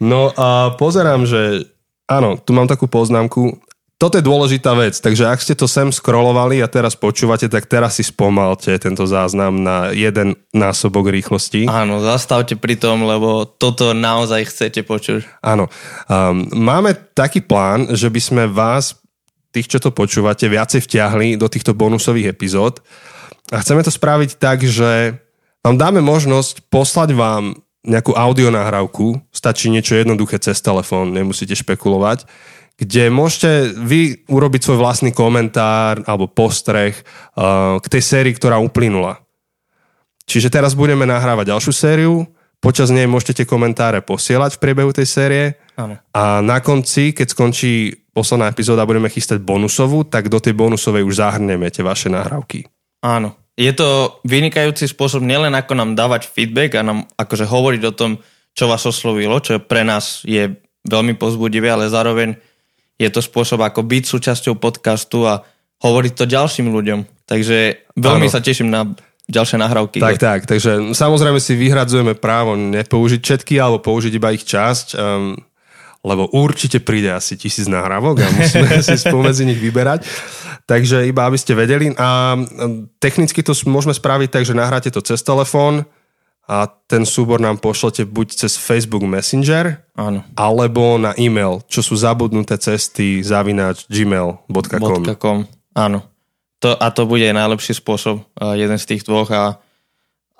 No 0.00 0.32
a 0.32 0.72
pozerám, 0.80 1.28
že 1.28 1.68
áno, 2.08 2.40
tu 2.40 2.56
mám 2.56 2.64
takú 2.64 2.88
poznámku. 2.88 3.60
Toto 4.00 4.16
je 4.16 4.24
dôležitá 4.24 4.72
vec, 4.72 4.96
takže 4.96 5.28
ak 5.28 5.44
ste 5.44 5.52
to 5.52 5.68
sem 5.68 5.92
scrollovali 5.92 6.64
a 6.64 6.72
teraz 6.72 6.96
počúvate, 6.96 7.52
tak 7.52 7.68
teraz 7.68 8.00
si 8.00 8.04
spomalte 8.08 8.72
tento 8.80 9.04
záznam 9.04 9.60
na 9.60 9.92
jeden 9.92 10.40
násobok 10.56 11.12
rýchlosti. 11.12 11.68
Áno, 11.68 12.00
zastavte 12.00 12.56
pri 12.56 12.80
tom, 12.80 13.04
lebo 13.04 13.44
toto 13.44 13.92
naozaj 13.92 14.48
chcete 14.48 14.88
počuť. 14.88 15.44
Áno. 15.44 15.68
Um, 16.08 16.48
máme 16.48 16.96
taký 17.12 17.44
plán, 17.44 17.92
že 17.92 18.08
by 18.08 18.20
sme 18.24 18.42
vás, 18.48 18.96
tých, 19.52 19.68
čo 19.68 19.76
to 19.76 19.92
počúvate, 19.92 20.48
viacej 20.48 20.80
vťahli 20.80 21.36
do 21.36 21.52
týchto 21.52 21.76
bonusových 21.76 22.32
epizód. 22.32 22.80
A 23.52 23.60
chceme 23.60 23.84
to 23.84 23.92
spraviť 23.92 24.40
tak, 24.40 24.64
že 24.64 25.20
vám 25.60 25.76
dáme 25.76 26.00
možnosť 26.00 26.72
poslať 26.72 27.12
vám 27.12 27.52
nejakú 27.84 28.16
audionahrávku, 28.16 29.20
stačí 29.28 29.68
niečo 29.68 29.92
jednoduché 29.92 30.40
cez 30.40 30.56
telefón, 30.64 31.12
nemusíte 31.12 31.52
špekulovať 31.52 32.24
kde 32.80 33.12
môžete 33.12 33.76
vy 33.76 34.24
urobiť 34.24 34.60
svoj 34.64 34.80
vlastný 34.80 35.12
komentár 35.12 36.00
alebo 36.08 36.32
postreh 36.32 36.96
uh, 36.96 37.76
k 37.76 37.86
tej 37.92 38.02
sérii, 38.02 38.32
ktorá 38.32 38.56
uplynula. 38.56 39.20
Čiže 40.24 40.48
teraz 40.48 40.72
budeme 40.72 41.04
nahrávať 41.04 41.52
ďalšiu 41.52 41.72
sériu, 41.76 42.24
počas 42.56 42.88
nej 42.88 43.04
môžete 43.04 43.42
tie 43.42 43.46
komentáre 43.46 44.00
posielať 44.00 44.56
v 44.56 44.62
priebehu 44.62 44.96
tej 44.96 45.04
série 45.04 45.44
Áno. 45.76 46.00
a 46.16 46.40
na 46.40 46.64
konci, 46.64 47.12
keď 47.12 47.36
skončí 47.36 48.00
posledná 48.16 48.48
epizóda, 48.48 48.88
budeme 48.88 49.12
chystať 49.12 49.44
bonusovú, 49.44 50.08
tak 50.08 50.32
do 50.32 50.40
tej 50.40 50.56
bonusovej 50.56 51.04
už 51.04 51.20
zahrneme 51.20 51.68
tie 51.68 51.84
vaše 51.84 52.08
nahrávky. 52.08 52.64
Áno. 53.04 53.36
Je 53.60 53.76
to 53.76 54.20
vynikajúci 54.24 54.88
spôsob 54.88 55.20
nielen 55.20 55.52
ako 55.52 55.76
nám 55.76 55.92
dávať 55.92 56.32
feedback 56.32 56.80
a 56.80 56.86
nám 56.86 57.04
akože 57.20 57.44
hovoriť 57.44 57.82
o 57.92 57.92
tom, 57.92 58.10
čo 58.56 58.64
vás 58.72 58.88
oslovilo, 58.88 59.36
čo 59.44 59.60
pre 59.60 59.84
nás 59.84 60.24
je 60.24 60.48
veľmi 60.88 61.20
pozbudivé, 61.20 61.68
ale 61.68 61.92
zároveň 61.92 62.40
je 63.00 63.08
to 63.08 63.24
spôsob, 63.24 63.64
ako 63.64 63.80
byť 63.80 64.04
súčasťou 64.04 64.60
podcastu 64.60 65.24
a 65.24 65.40
hovoriť 65.80 66.12
to 66.12 66.24
ďalším 66.28 66.68
ľuďom. 66.68 67.00
Takže 67.24 67.88
veľmi 67.96 68.28
ano. 68.28 68.32
sa 68.32 68.44
teším 68.44 68.68
na 68.68 68.84
ďalšie 69.30 69.56
nahrávky. 69.56 69.98
Tak, 70.02 70.20
tak. 70.20 70.40
Takže 70.44 70.92
samozrejme 70.92 71.40
si 71.40 71.56
vyhradzujeme 71.56 72.12
právo 72.18 72.58
nepoužiť 72.58 73.20
všetky 73.24 73.56
alebo 73.56 73.80
použiť 73.80 74.12
iba 74.12 74.34
ich 74.36 74.44
časť, 74.44 74.86
um, 74.98 75.38
lebo 76.04 76.28
určite 76.34 76.82
príde 76.84 77.08
asi 77.08 77.40
tisíc 77.40 77.70
nahrávok 77.70 78.20
a 78.20 78.28
musíme 78.28 78.68
si 78.84 79.00
spomedzi 79.00 79.48
nich 79.48 79.62
vyberať. 79.62 80.04
Takže 80.68 81.08
iba 81.08 81.24
aby 81.24 81.38
ste 81.40 81.56
vedeli. 81.56 81.96
A 81.96 82.36
technicky 83.00 83.40
to 83.40 83.56
môžeme 83.64 83.96
spraviť 83.96 84.28
tak, 84.28 84.44
že 84.44 84.52
nahráte 84.52 84.92
to 84.92 85.00
cez 85.00 85.24
telefón, 85.24 85.88
a 86.50 86.66
ten 86.66 87.06
súbor 87.06 87.38
nám 87.38 87.62
pošlete 87.62 88.10
buď 88.10 88.34
cez 88.34 88.58
Facebook 88.58 89.06
Messenger, 89.06 89.86
Áno. 89.94 90.26
alebo 90.34 90.98
na 90.98 91.14
e-mail, 91.14 91.62
čo 91.70 91.78
sú 91.78 91.94
zabudnuté 91.94 92.58
cesty 92.58 93.22
zavináč 93.22 93.86
gmail.com. 93.86 95.06
.com. 95.14 95.46
Áno. 95.78 96.02
To, 96.58 96.74
a 96.74 96.90
to 96.90 97.06
bude 97.06 97.24
najlepší 97.30 97.78
spôsob, 97.78 98.26
jeden 98.58 98.78
z 98.82 98.84
tých 98.84 99.06
dvoch 99.06 99.30
a, 99.30 99.62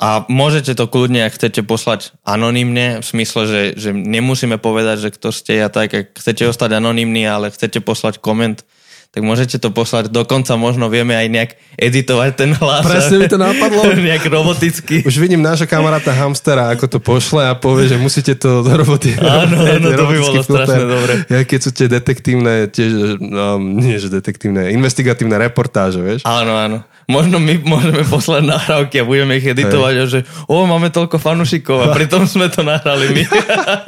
a 0.02 0.26
môžete 0.26 0.74
to 0.74 0.90
kľudne, 0.90 1.22
ak 1.22 1.38
chcete 1.38 1.62
poslať 1.62 2.18
anonymne, 2.26 3.00
v 3.00 3.06
smysle, 3.06 3.42
že, 3.46 3.62
že 3.78 3.90
nemusíme 3.94 4.58
povedať, 4.58 5.08
že 5.08 5.10
kto 5.14 5.30
ste 5.30 5.62
a 5.62 5.70
tak, 5.70 5.94
ak 5.94 6.06
chcete 6.18 6.42
ostať 6.50 6.76
anonymní, 6.76 7.22
ale 7.24 7.54
chcete 7.54 7.78
poslať 7.80 8.18
koment, 8.18 8.66
tak 9.10 9.26
môžete 9.26 9.58
to 9.58 9.74
poslať. 9.74 10.06
Dokonca 10.06 10.54
možno 10.54 10.86
vieme 10.86 11.18
aj 11.18 11.26
nejak 11.26 11.50
editovať 11.74 12.30
ten 12.38 12.50
hlas. 12.54 12.86
Presne 12.86 13.18
mi 13.18 13.26
to 13.26 13.42
napadlo. 13.42 13.82
nejak 13.90 14.22
roboticky. 14.30 15.02
Už 15.02 15.18
vidím 15.18 15.42
nášho 15.42 15.66
kamaráta 15.66 16.14
hamstera, 16.14 16.70
ako 16.70 16.86
to 16.86 16.98
pošle 17.02 17.42
a 17.42 17.58
povie, 17.58 17.90
že 17.90 17.98
musíte 17.98 18.38
to 18.38 18.62
do 18.62 18.70
roboty. 18.70 19.18
Áno, 19.18 19.66
áno, 19.66 19.88
to 19.98 20.04
by 20.06 20.14
bolo 20.14 20.42
strašne 20.46 20.86
dobre. 20.86 21.12
Ja, 21.26 21.42
keď 21.42 21.58
sú 21.58 21.70
tie 21.74 21.90
detektívne, 21.90 22.70
tiež, 22.70 23.18
um, 23.18 23.82
nie 23.82 23.98
že 23.98 24.14
detektívne, 24.14 24.70
investigatívne 24.70 25.34
reportáže, 25.42 25.98
vieš? 25.98 26.22
Áno, 26.22 26.54
áno. 26.54 26.86
Možno 27.10 27.42
my 27.42 27.58
môžeme 27.66 28.06
poslať 28.06 28.46
nahrávky 28.46 29.02
a 29.02 29.08
budeme 29.08 29.42
ich 29.42 29.46
editovať 29.50 29.94
a 29.98 30.04
že 30.06 30.22
o, 30.46 30.62
máme 30.62 30.94
toľko 30.94 31.18
fanúšikov 31.18 31.82
a 31.82 31.86
pritom 31.90 32.22
sme 32.30 32.46
to 32.46 32.62
nahrali 32.62 33.10
my. 33.10 33.22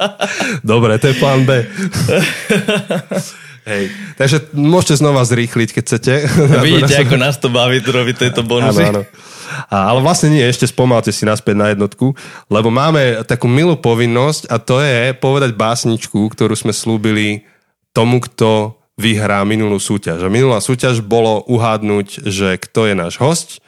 Dobre, 0.75 0.99
to 0.99 1.07
je 1.07 1.15
plán 1.15 1.47
B. 1.47 1.63
Hej. 3.63 3.95
Takže 4.19 4.51
môžete 4.51 4.99
znova 4.99 5.23
zrýchliť, 5.23 5.69
keď 5.71 5.83
chcete. 5.87 6.13
Vidíte, 6.67 7.07
ako 7.07 7.15
nás 7.15 7.39
to 7.39 7.47
baví 7.47 7.79
tu 7.79 7.95
robiť 7.95 8.15
tieto 8.27 8.43
bonusy. 8.43 8.83
Áno, 8.91 9.03
áno. 9.03 9.31
A, 9.69 9.93
ale 9.93 9.99
vlastne 10.01 10.33
nie, 10.33 10.43
ešte 10.43 10.67
spomalte 10.67 11.13
si 11.13 11.23
naspäť 11.23 11.55
na 11.55 11.67
jednotku, 11.71 12.17
lebo 12.49 12.73
máme 12.73 13.23
takú 13.23 13.45
milú 13.45 13.77
povinnosť 13.77 14.49
a 14.49 14.57
to 14.57 14.81
je 14.81 15.13
povedať 15.15 15.53
básničku, 15.53 16.17
ktorú 16.33 16.57
sme 16.57 16.73
slúbili 16.73 17.45
tomu, 17.93 18.19
kto 18.19 18.75
vyhrá 18.97 19.41
minulú 19.45 19.77
súťaž. 19.77 20.25
A 20.25 20.29
minulá 20.29 20.61
súťaž 20.61 21.01
bolo 21.01 21.45
uhádnuť, 21.49 22.29
že 22.29 22.57
kto 22.61 22.89
je 22.89 22.95
náš 22.97 23.17
host. 23.17 23.61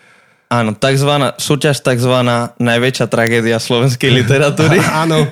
Áno, 0.45 0.77
takzvaná, 0.77 1.33
súťaž 1.41 1.81
takzvaná 1.81 2.53
najväčšia 2.61 3.05
tragédia 3.09 3.57
slovenskej 3.57 4.13
literatúry. 4.13 4.77
áno, 5.03 5.25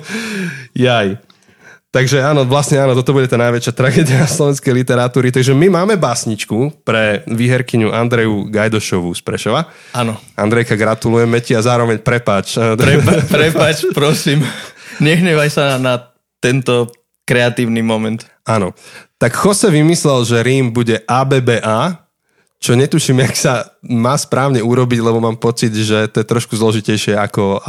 jaj. 0.74 1.22
Takže 1.94 2.26
áno, 2.26 2.42
vlastne 2.42 2.82
áno, 2.82 2.98
toto 2.98 3.14
bude 3.14 3.30
tá 3.30 3.38
najväčšia 3.38 3.70
tragédia 3.70 4.26
slovenskej 4.34 4.74
literatúry. 4.74 5.30
Takže 5.30 5.54
my 5.54 5.70
máme 5.70 5.94
básničku 5.94 6.82
pre 6.82 7.22
výherkyňu 7.30 7.94
Andreju 7.94 8.50
Gajdošovú 8.50 9.14
z 9.14 9.22
Prešova. 9.22 9.70
Áno. 9.94 10.18
Andrejka, 10.34 10.74
gratulujeme 10.74 11.38
ti 11.38 11.54
a 11.54 11.62
zároveň 11.62 12.02
prepáč. 12.02 12.58
Prepa- 12.58 13.22
prepač, 13.38 13.86
prosím. 13.94 14.42
Nehnevaj 14.98 15.50
sa 15.54 15.62
na, 15.74 15.76
na 15.78 15.94
tento 16.42 16.90
kreatívny 17.22 17.86
moment. 17.86 18.26
Áno. 18.42 18.74
Tak 19.14 19.30
Jose 19.38 19.70
vymyslel, 19.70 20.26
že 20.26 20.42
Rím 20.42 20.74
bude 20.74 20.98
ABBA, 21.06 22.04
čo 22.64 22.72
netuším, 22.72 23.20
jak 23.28 23.36
sa 23.36 23.54
má 23.84 24.16
správne 24.16 24.64
urobiť, 24.64 25.04
lebo 25.04 25.20
mám 25.20 25.36
pocit, 25.36 25.68
že 25.76 26.08
to 26.08 26.24
je 26.24 26.26
trošku 26.26 26.56
zložitejšie 26.56 27.12
ako 27.12 27.60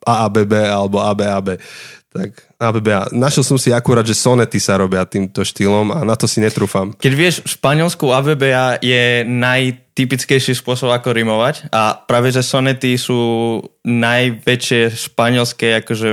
AABB 0.00 0.72
alebo 0.72 1.04
ABAB. 1.04 1.60
Tak 2.08 2.56
ABBA. 2.56 3.12
Našiel 3.12 3.44
som 3.44 3.60
si 3.60 3.68
akurát, 3.68 4.00
že 4.00 4.16
sonety 4.16 4.56
sa 4.56 4.80
robia 4.80 5.04
týmto 5.04 5.44
štýlom 5.44 5.92
a 5.92 6.08
na 6.08 6.16
to 6.16 6.24
si 6.24 6.40
netrúfam. 6.40 6.96
Keď 6.96 7.12
vieš, 7.12 7.34
v 7.44 7.52
Španielsku 7.52 8.08
ABBA 8.08 8.80
je 8.80 9.28
najtypickejší 9.28 10.56
spôsob, 10.56 10.88
ako 10.88 11.12
rimovať 11.12 11.68
a 11.68 12.00
práve, 12.00 12.32
že 12.32 12.40
sonety 12.40 12.96
sú 12.96 13.60
najväčšie 13.84 15.12
španielské, 15.12 15.84
akože 15.84 16.08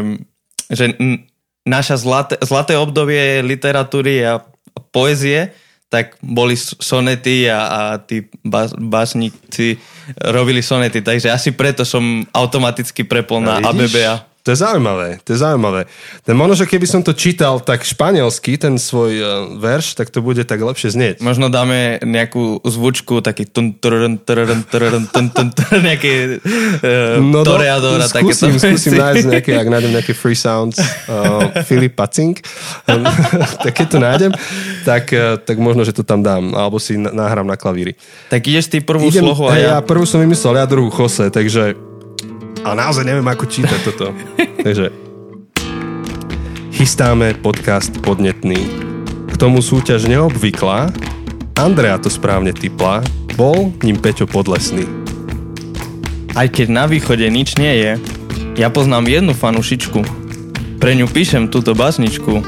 že 0.67 0.85
naša 1.63 1.95
zlaté, 1.95 2.35
zlaté 2.43 2.75
obdobie 2.75 3.39
literatúry 3.39 4.19
a 4.27 4.43
poezie, 4.91 5.55
tak 5.87 6.19
boli 6.19 6.59
sonety 6.59 7.47
a, 7.47 7.59
a 7.71 7.81
tí 8.03 8.27
bas, 8.43 8.75
básnici 8.75 9.79
robili 10.19 10.59
sonety, 10.59 10.99
takže 10.99 11.31
asi 11.31 11.55
preto 11.55 11.87
som 11.87 12.27
automaticky 12.35 13.07
prepol 13.07 13.39
na 13.39 13.63
ABBA. 13.63 14.34
To 14.45 14.53
je 14.53 14.61
zaujímavé, 14.61 15.17
to 15.25 15.33
je 15.33 15.41
zaujímavé. 15.41 15.89
Ten 16.21 16.37
možno, 16.37 16.53
že 16.53 16.69
keby 16.69 16.85
som 16.85 17.01
to 17.01 17.17
čítal 17.17 17.57
tak 17.57 17.81
španielsky, 17.81 18.61
ten 18.61 18.77
svoj 18.77 19.11
uh, 19.17 19.25
verš, 19.57 19.97
tak 19.97 20.13
to 20.13 20.21
bude 20.21 20.45
tak 20.45 20.61
lepšie 20.61 20.93
znieť. 20.93 21.15
Možno 21.17 21.49
dáme 21.49 21.97
nejakú 22.05 22.61
zvučku, 22.61 23.25
taký 23.25 23.49
tun, 23.49 23.73
turun, 23.73 24.21
turun, 24.21 24.61
turun, 24.69 25.09
tun, 25.09 25.33
tun, 25.33 25.49
nejaké 25.81 26.37
uh, 26.37 27.17
no 27.25 27.41
toreadora. 27.41 28.05
Skúsim, 28.05 28.53
skúsim 28.61 28.93
nájsť 28.93 29.25
nejaké, 29.33 29.57
ak 29.57 29.65
nájdem 29.65 29.97
nejaké 29.97 30.13
free 30.13 30.37
sounds, 30.37 30.77
uh, 30.77 31.65
Filip 31.65 31.97
Pacing, 31.97 32.37
tak 33.65 33.73
keď 33.73 33.87
to 33.89 33.97
nájdem, 33.97 34.31
tak, 34.85 35.09
uh, 35.09 35.41
tak 35.41 35.57
možno, 35.57 35.81
že 35.81 35.89
to 35.89 36.05
tam 36.05 36.21
dám, 36.21 36.53
alebo 36.53 36.77
si 36.77 37.01
nahrám 37.01 37.49
na 37.49 37.57
klavíri. 37.57 37.97
Tak 38.29 38.45
ideš 38.45 38.69
ty 38.69 38.77
prvú 38.77 39.09
Idem, 39.09 39.25
slohu 39.25 39.49
a 39.49 39.57
ja... 39.57 39.65
ja 39.73 39.77
prvú 39.81 40.05
som 40.05 40.21
vymyslel, 40.21 40.61
ja 40.61 40.69
druhú 40.69 40.93
Jose, 40.93 41.33
takže 41.33 41.94
a 42.65 42.73
naozaj 42.73 43.05
neviem, 43.05 43.29
ako 43.29 43.45
čítať 43.45 43.79
toto. 43.85 44.09
Takže 44.65 44.89
chystáme 46.73 47.37
podcast 47.37 47.93
podnetný. 48.01 48.57
K 49.29 49.35
tomu 49.37 49.61
súťaž 49.61 50.09
neobvyklá. 50.09 50.89
Andrea 51.61 52.01
to 52.01 52.09
správne 52.09 52.57
typla. 52.57 53.05
Bol 53.37 53.69
ním 53.85 54.01
Peťo 54.01 54.25
Podlesný. 54.25 54.89
Aj 56.33 56.49
keď 56.49 56.67
na 56.73 56.83
východe 56.89 57.23
nič 57.29 57.55
nie 57.61 57.85
je, 57.85 57.91
ja 58.57 58.73
poznám 58.73 59.13
jednu 59.13 59.37
fanušičku. 59.37 59.99
Pre 60.81 60.91
ňu 60.97 61.05
píšem 61.05 61.47
túto 61.53 61.77
basničku, 61.77 62.41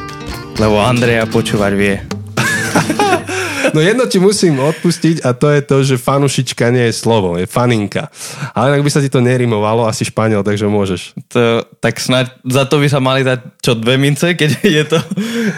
lebo 0.58 0.75
Andrea 0.82 1.30
počúvať 1.30 1.73
vie. 1.77 1.95
No 3.73 3.80
jedno 3.84 4.08
ti 4.08 4.21
musím 4.21 4.60
odpustiť 4.60 5.23
a 5.23 5.36
to 5.36 5.51
je 5.51 5.62
to, 5.63 5.77
že 5.84 5.95
fanušička 5.99 6.71
nie 6.71 6.89
je 6.89 6.93
slovo, 6.95 7.36
je 7.36 7.49
faninka. 7.49 8.08
Ale 8.56 8.75
inak 8.75 8.84
by 8.86 8.91
sa 8.91 9.03
ti 9.03 9.10
to 9.12 9.19
nerimovalo, 9.19 9.88
asi 9.88 10.08
španiel, 10.08 10.45
takže 10.45 10.69
môžeš. 10.69 11.17
To, 11.34 11.65
tak 11.82 11.99
snáď 11.99 12.32
za 12.47 12.63
to 12.63 12.80
by 12.80 12.88
sa 12.88 12.99
mali 13.03 13.27
dať 13.27 13.60
čo 13.60 13.75
dve 13.75 13.99
mince, 13.99 14.34
keď 14.34 14.49
je 14.77 14.84
to... 14.88 14.97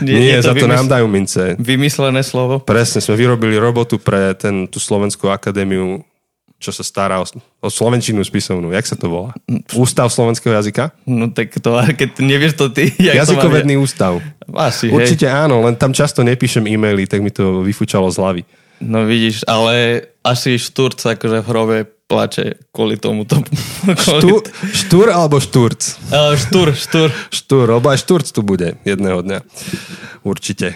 Nie, 0.01 0.17
nie 0.17 0.33
je 0.33 0.41
to 0.41 0.47
za 0.49 0.53
to 0.55 0.65
vymysl... 0.65 0.77
nám 0.79 0.87
dajú 0.89 1.05
mince. 1.05 1.43
Vymyslené 1.59 2.21
slovo. 2.25 2.61
Presne, 2.63 3.03
sme 3.03 3.15
vyrobili 3.19 3.55
robotu 3.59 4.01
pre 4.01 4.33
ten, 4.33 4.65
tú 4.65 4.81
Slovenskú 4.81 5.29
akadémiu 5.29 6.01
čo 6.59 6.75
sa 6.75 6.83
stará 6.83 7.23
o, 7.23 7.25
o 7.63 7.69
slovenčinu 7.71 8.19
spisovnú. 8.19 8.75
Jak 8.75 8.83
sa 8.83 8.99
to 8.99 9.07
volá? 9.07 9.31
Ústav 9.71 10.11
slovenského 10.11 10.51
jazyka? 10.51 10.91
No 11.07 11.31
tak 11.31 11.55
to, 11.55 11.79
keď 11.95 12.19
nevieš 12.19 12.59
to 12.59 12.67
ty... 12.67 12.91
Jak 12.99 13.23
Jazykovedný 13.25 13.79
to 13.79 13.83
ústav. 13.87 14.13
Asi, 14.51 14.91
Určite 14.91 15.25
hej. 15.25 15.47
áno, 15.47 15.63
len 15.63 15.79
tam 15.79 15.95
často 15.95 16.19
nepíšem 16.19 16.67
e-maily, 16.67 17.07
tak 17.07 17.23
mi 17.23 17.31
to 17.31 17.63
vyfúčalo 17.63 18.11
z 18.11 18.19
hlavy. 18.19 18.41
No 18.83 19.07
vidíš, 19.07 19.47
ale 19.47 20.07
asi 20.23 20.59
Šturc 20.59 20.99
akože 20.99 21.43
v 21.43 21.47
hrobe 21.47 21.77
plače 22.09 22.59
kvôli 22.73 22.99
tomuto. 22.99 23.39
Štúr, 24.07 24.41
štúr 24.73 25.07
alebo 25.13 25.37
šturc? 25.37 25.79
Uh, 26.09 26.33
štúr, 26.33 26.73
štúr. 26.73 27.07
Štúr, 27.29 27.65
lebo 27.69 27.87
aj 27.87 28.01
šturc 28.01 28.25
tu 28.27 28.41
bude 28.41 28.81
jedného 28.81 29.21
dňa. 29.21 29.39
Určite. 30.25 30.75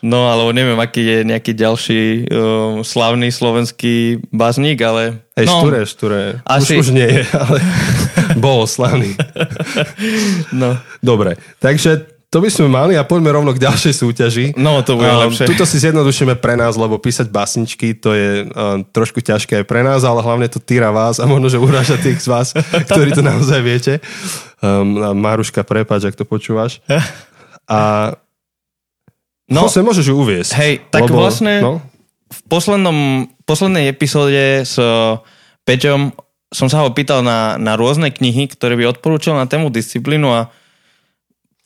No, 0.00 0.32
alebo 0.32 0.56
neviem, 0.56 0.80
aký 0.80 1.02
je 1.04 1.18
nejaký 1.28 1.52
ďalší 1.52 2.02
uh, 2.24 2.80
slavný 2.80 3.28
slovenský 3.28 4.24
bazník, 4.32 4.80
ale... 4.80 5.24
Hej, 5.36 5.46
no, 5.48 5.60
štúre, 5.60 5.78
štúre. 5.84 6.20
Asi... 6.48 6.80
Už, 6.80 6.88
už 6.88 6.96
nie 6.96 7.08
je, 7.08 7.22
ale 7.36 7.58
bol 8.44 8.64
slavný. 8.64 9.12
no. 10.56 10.80
Dobre, 11.04 11.36
takže 11.60 12.20
to 12.30 12.38
by 12.38 12.46
sme 12.46 12.70
mali 12.70 12.94
a 12.94 13.02
poďme 13.02 13.34
rovno 13.34 13.50
k 13.50 13.58
ďalšej 13.58 13.94
súťaži. 14.06 14.46
No, 14.54 14.86
to 14.86 14.94
bude 14.94 15.10
um, 15.10 15.26
lepšie. 15.26 15.50
Tuto 15.50 15.66
si 15.66 15.82
zjednodušíme 15.82 16.38
pre 16.38 16.54
nás, 16.54 16.78
lebo 16.78 16.94
písať 16.94 17.26
basničky 17.26 17.98
to 17.98 18.14
je 18.14 18.46
um, 18.46 18.86
trošku 18.86 19.18
ťažké 19.18 19.60
aj 19.60 19.66
pre 19.66 19.82
nás, 19.82 20.06
ale 20.06 20.22
hlavne 20.22 20.46
to 20.46 20.62
týra 20.62 20.94
vás 20.94 21.18
a 21.18 21.26
možno, 21.26 21.50
že 21.50 21.58
uráža 21.58 21.98
tých 21.98 22.22
z 22.22 22.30
vás, 22.30 22.54
ktorí 22.88 23.18
to 23.18 23.26
naozaj 23.26 23.58
viete. 23.66 23.98
Um, 24.62 25.18
Maruška, 25.18 25.66
prepáč, 25.66 26.06
ak 26.06 26.14
to 26.14 26.22
počúvaš. 26.22 26.78
A 27.66 28.14
no, 29.50 29.66
Jose, 29.66 29.82
môžeš 29.82 30.06
ju 30.06 30.14
uviesť. 30.14 30.50
Hej, 30.56 30.72
tak 30.88 31.10
lebo, 31.10 31.26
vlastne 31.26 31.60
no? 31.60 31.82
v 32.30 32.40
poslednom, 32.46 33.26
poslednej 33.44 33.90
epizóde 33.90 34.62
s 34.62 34.78
Peťom 35.66 36.14
som 36.50 36.66
sa 36.66 36.82
ho 36.82 36.90
pýtal 36.90 37.22
na, 37.22 37.54
na 37.58 37.78
rôzne 37.78 38.10
knihy, 38.10 38.50
ktoré 38.50 38.74
by 38.74 38.98
odporúčal 38.98 39.38
na 39.38 39.46
tému 39.46 39.70
disciplínu 39.70 40.26
a 40.30 40.50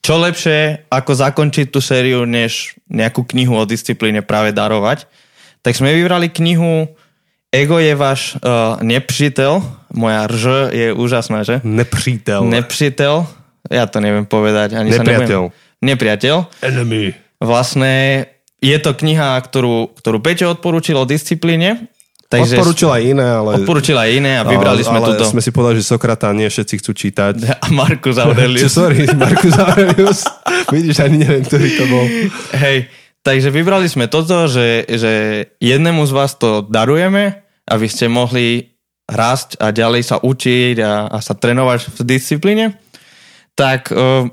čo 0.04 0.20
lepšie, 0.20 0.84
ako 0.92 1.16
zakončiť 1.16 1.72
tú 1.72 1.80
sériu, 1.80 2.28
než 2.28 2.76
nejakú 2.92 3.24
knihu 3.24 3.56
o 3.56 3.64
disciplíne 3.64 4.20
práve 4.20 4.52
darovať. 4.52 5.08
Tak 5.64 5.80
sme 5.80 5.96
vybrali 5.96 6.28
knihu 6.28 6.92
Ego 7.54 7.78
je 7.78 7.94
váš 7.94 8.34
uh, 8.42 8.82
nepřítel. 8.82 9.62
Moja 9.94 10.26
rž 10.26 10.74
je 10.74 10.90
úžasná, 10.90 11.46
že? 11.46 11.62
Nepřítel. 11.62 12.50
Nepřítel. 12.50 13.30
Ja 13.70 13.86
to 13.86 14.02
neviem 14.02 14.26
povedať. 14.26 14.74
Ani 14.74 14.90
Nepriateľ. 14.90 15.42
Sa. 15.48 15.56
Nepriateľ. 15.80 16.36
Enemy. 16.66 17.23
Vlastne 17.44 18.24
je 18.64 18.78
to 18.80 18.96
kniha, 18.96 19.36
ktorú, 19.44 19.92
ktorú 19.92 20.18
Peťo 20.24 20.56
odporúčil 20.56 20.96
o 20.96 21.04
disciplíne 21.04 21.92
Takže 22.34 22.56
odporúčil 22.58 22.90
aj 22.90 23.02
iné, 23.04 23.26
ale... 23.26 23.50
Odporúčil 23.62 23.96
aj 24.00 24.10
iné 24.10 24.32
a 24.40 24.42
vybrali 24.42 24.82
sme 24.82 24.98
ale 24.98 25.14
túto. 25.14 25.24
sme 25.28 25.40
si 25.44 25.50
povedali, 25.54 25.78
že 25.78 25.86
Sokrata 25.86 26.32
nie 26.34 26.48
všetci 26.50 26.74
chcú 26.82 26.92
čítať. 26.96 27.34
A 27.64 27.68
Markus 27.70 28.16
Aurelius. 28.18 28.64
Čo, 28.66 28.88
sorry, 28.88 29.06
Markus 29.14 29.54
Aurelius. 29.54 30.26
Vidíš, 30.74 31.04
ani 31.04 31.22
neviem, 31.22 31.44
ktorý 31.46 31.68
to 31.78 31.84
bol. 31.86 32.04
Hej, 32.58 32.90
takže 33.22 33.48
vybrali 33.54 33.86
sme 33.86 34.10
toto, 34.10 34.50
že, 34.50 34.88
že 34.88 35.12
jednému 35.62 36.02
z 36.08 36.12
vás 36.12 36.34
to 36.34 36.66
darujeme, 36.66 37.44
aby 37.68 37.86
ste 37.86 38.10
mohli 38.10 38.74
rásť 39.04 39.60
a 39.60 39.68
ďalej 39.70 40.02
sa 40.02 40.16
učiť 40.18 40.76
a, 40.80 41.12
a 41.12 41.18
sa 41.20 41.36
trénovať 41.36 41.92
v 41.92 41.98
disciplíne. 42.08 42.66
Tak 43.54 43.92
uh, 43.92 44.26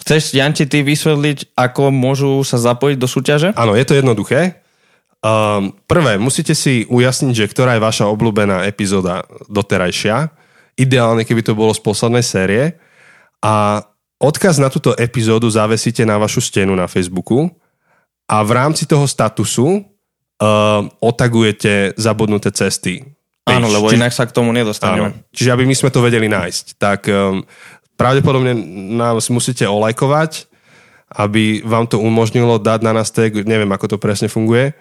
chceš, 0.00 0.34
Janči, 0.34 0.64
ty 0.66 0.80
vysvetliť, 0.82 1.54
ako 1.54 1.92
môžu 1.92 2.40
sa 2.42 2.56
zapojiť 2.56 2.96
do 2.96 3.08
súťaže? 3.08 3.48
Áno, 3.54 3.76
je 3.76 3.84
to 3.84 3.94
jednoduché. 3.96 4.64
Um, 5.20 5.76
prvé, 5.84 6.16
musíte 6.16 6.56
si 6.56 6.88
ujasniť, 6.88 7.34
že 7.36 7.50
ktorá 7.52 7.76
je 7.76 7.84
vaša 7.84 8.08
obľúbená 8.08 8.64
epizóda 8.64 9.28
doterajšia. 9.52 10.32
Ideálne, 10.80 11.28
keby 11.28 11.44
to 11.44 11.52
bolo 11.52 11.76
z 11.76 11.84
poslednej 11.84 12.24
série. 12.24 12.80
A 13.44 13.84
odkaz 14.16 14.56
na 14.56 14.72
túto 14.72 14.96
epizódu 14.96 15.48
zavesíte 15.52 16.08
na 16.08 16.16
vašu 16.16 16.40
stenu 16.40 16.72
na 16.72 16.88
Facebooku 16.88 17.52
a 18.28 18.40
v 18.40 18.50
rámci 18.56 18.88
toho 18.88 19.04
statusu 19.04 19.80
um, 19.80 19.84
otagujete 21.04 21.96
zabudnuté 22.00 22.48
cesty. 22.52 23.04
Áno, 23.44 23.66
lebo 23.68 23.90
Či... 23.90 23.98
inak 23.98 24.12
sa 24.14 24.24
k 24.24 24.32
tomu 24.32 24.52
nedostaneme. 24.56 25.10
Áno. 25.12 25.28
Čiže 25.34 25.52
aby 25.52 25.64
my 25.68 25.74
sme 25.76 25.90
to 25.90 26.00
vedeli 26.04 26.30
nájsť, 26.30 26.64
tak 26.78 27.08
um, 27.12 27.42
pravdepodobne 28.00 28.56
nás 28.96 29.28
musíte 29.28 29.68
olajkovať, 29.68 30.48
aby 31.12 31.60
vám 31.60 31.84
to 31.84 32.00
umožnilo 32.00 32.56
dať 32.56 32.80
na 32.80 32.96
nás 32.96 33.12
tag, 33.12 33.44
neviem 33.44 33.68
ako 33.68 33.92
to 33.92 33.96
presne 34.00 34.32
funguje, 34.32 34.72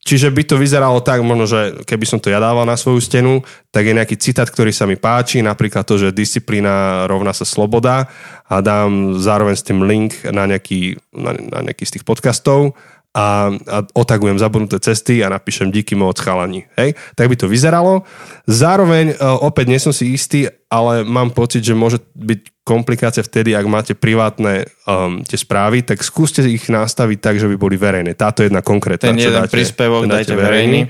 Čiže 0.00 0.32
by 0.32 0.42
to 0.48 0.56
vyzeralo 0.56 1.04
tak, 1.04 1.20
možno, 1.20 1.44
že 1.44 1.84
keby 1.84 2.08
som 2.08 2.16
to 2.16 2.32
ja 2.32 2.40
dával 2.40 2.64
na 2.64 2.72
svoju 2.72 3.04
stenu, 3.04 3.44
tak 3.68 3.84
je 3.84 3.92
nejaký 3.92 4.16
citát, 4.16 4.48
ktorý 4.48 4.72
sa 4.72 4.88
mi 4.88 4.96
páči, 4.96 5.44
napríklad 5.44 5.84
to, 5.84 6.00
že 6.00 6.16
disciplína 6.16 7.04
rovná 7.04 7.36
sa 7.36 7.44
sloboda 7.44 8.08
a 8.48 8.64
dám 8.64 9.20
zároveň 9.20 9.60
s 9.60 9.66
tým 9.66 9.84
link 9.84 10.24
na 10.32 10.48
nejaký, 10.48 10.96
na, 11.12 11.36
na 11.36 11.58
nejaký 11.68 11.84
z 11.84 12.00
tých 12.00 12.08
podcastov 12.08 12.72
a, 13.10 13.50
a 13.50 13.78
otagujem 13.98 14.38
zabudnuté 14.38 14.78
cesty 14.78 15.18
a 15.26 15.28
napíšem 15.28 15.74
díky 15.74 15.98
moc 15.98 16.14
chalani. 16.22 16.70
Hej? 16.78 16.94
Tak 17.18 17.26
by 17.26 17.36
to 17.36 17.50
vyzeralo. 17.50 18.06
Zároveň, 18.46 19.18
uh, 19.18 19.34
opäť 19.42 19.66
nie 19.66 19.82
som 19.82 19.90
si 19.90 20.14
istý, 20.14 20.46
ale 20.70 21.02
mám 21.02 21.34
pocit, 21.34 21.66
že 21.66 21.74
môže 21.74 21.98
byť 22.14 22.62
komplikácia 22.62 23.26
vtedy, 23.26 23.50
ak 23.58 23.66
máte 23.66 23.98
privátne 23.98 24.70
um, 24.86 25.26
tie 25.26 25.34
správy, 25.34 25.82
tak 25.82 26.06
skúste 26.06 26.46
ich 26.46 26.70
nastaviť 26.70 27.18
tak, 27.18 27.34
že 27.42 27.50
by 27.50 27.58
boli 27.58 27.74
verejné. 27.74 28.14
Táto 28.14 28.46
jedna 28.46 28.62
konkrétna. 28.62 29.10
Ten 29.10 29.18
jeden 29.18 29.42
dáte, 29.42 29.58
príspevok 29.58 30.06
dajte 30.06 30.38
verejný. 30.38 30.86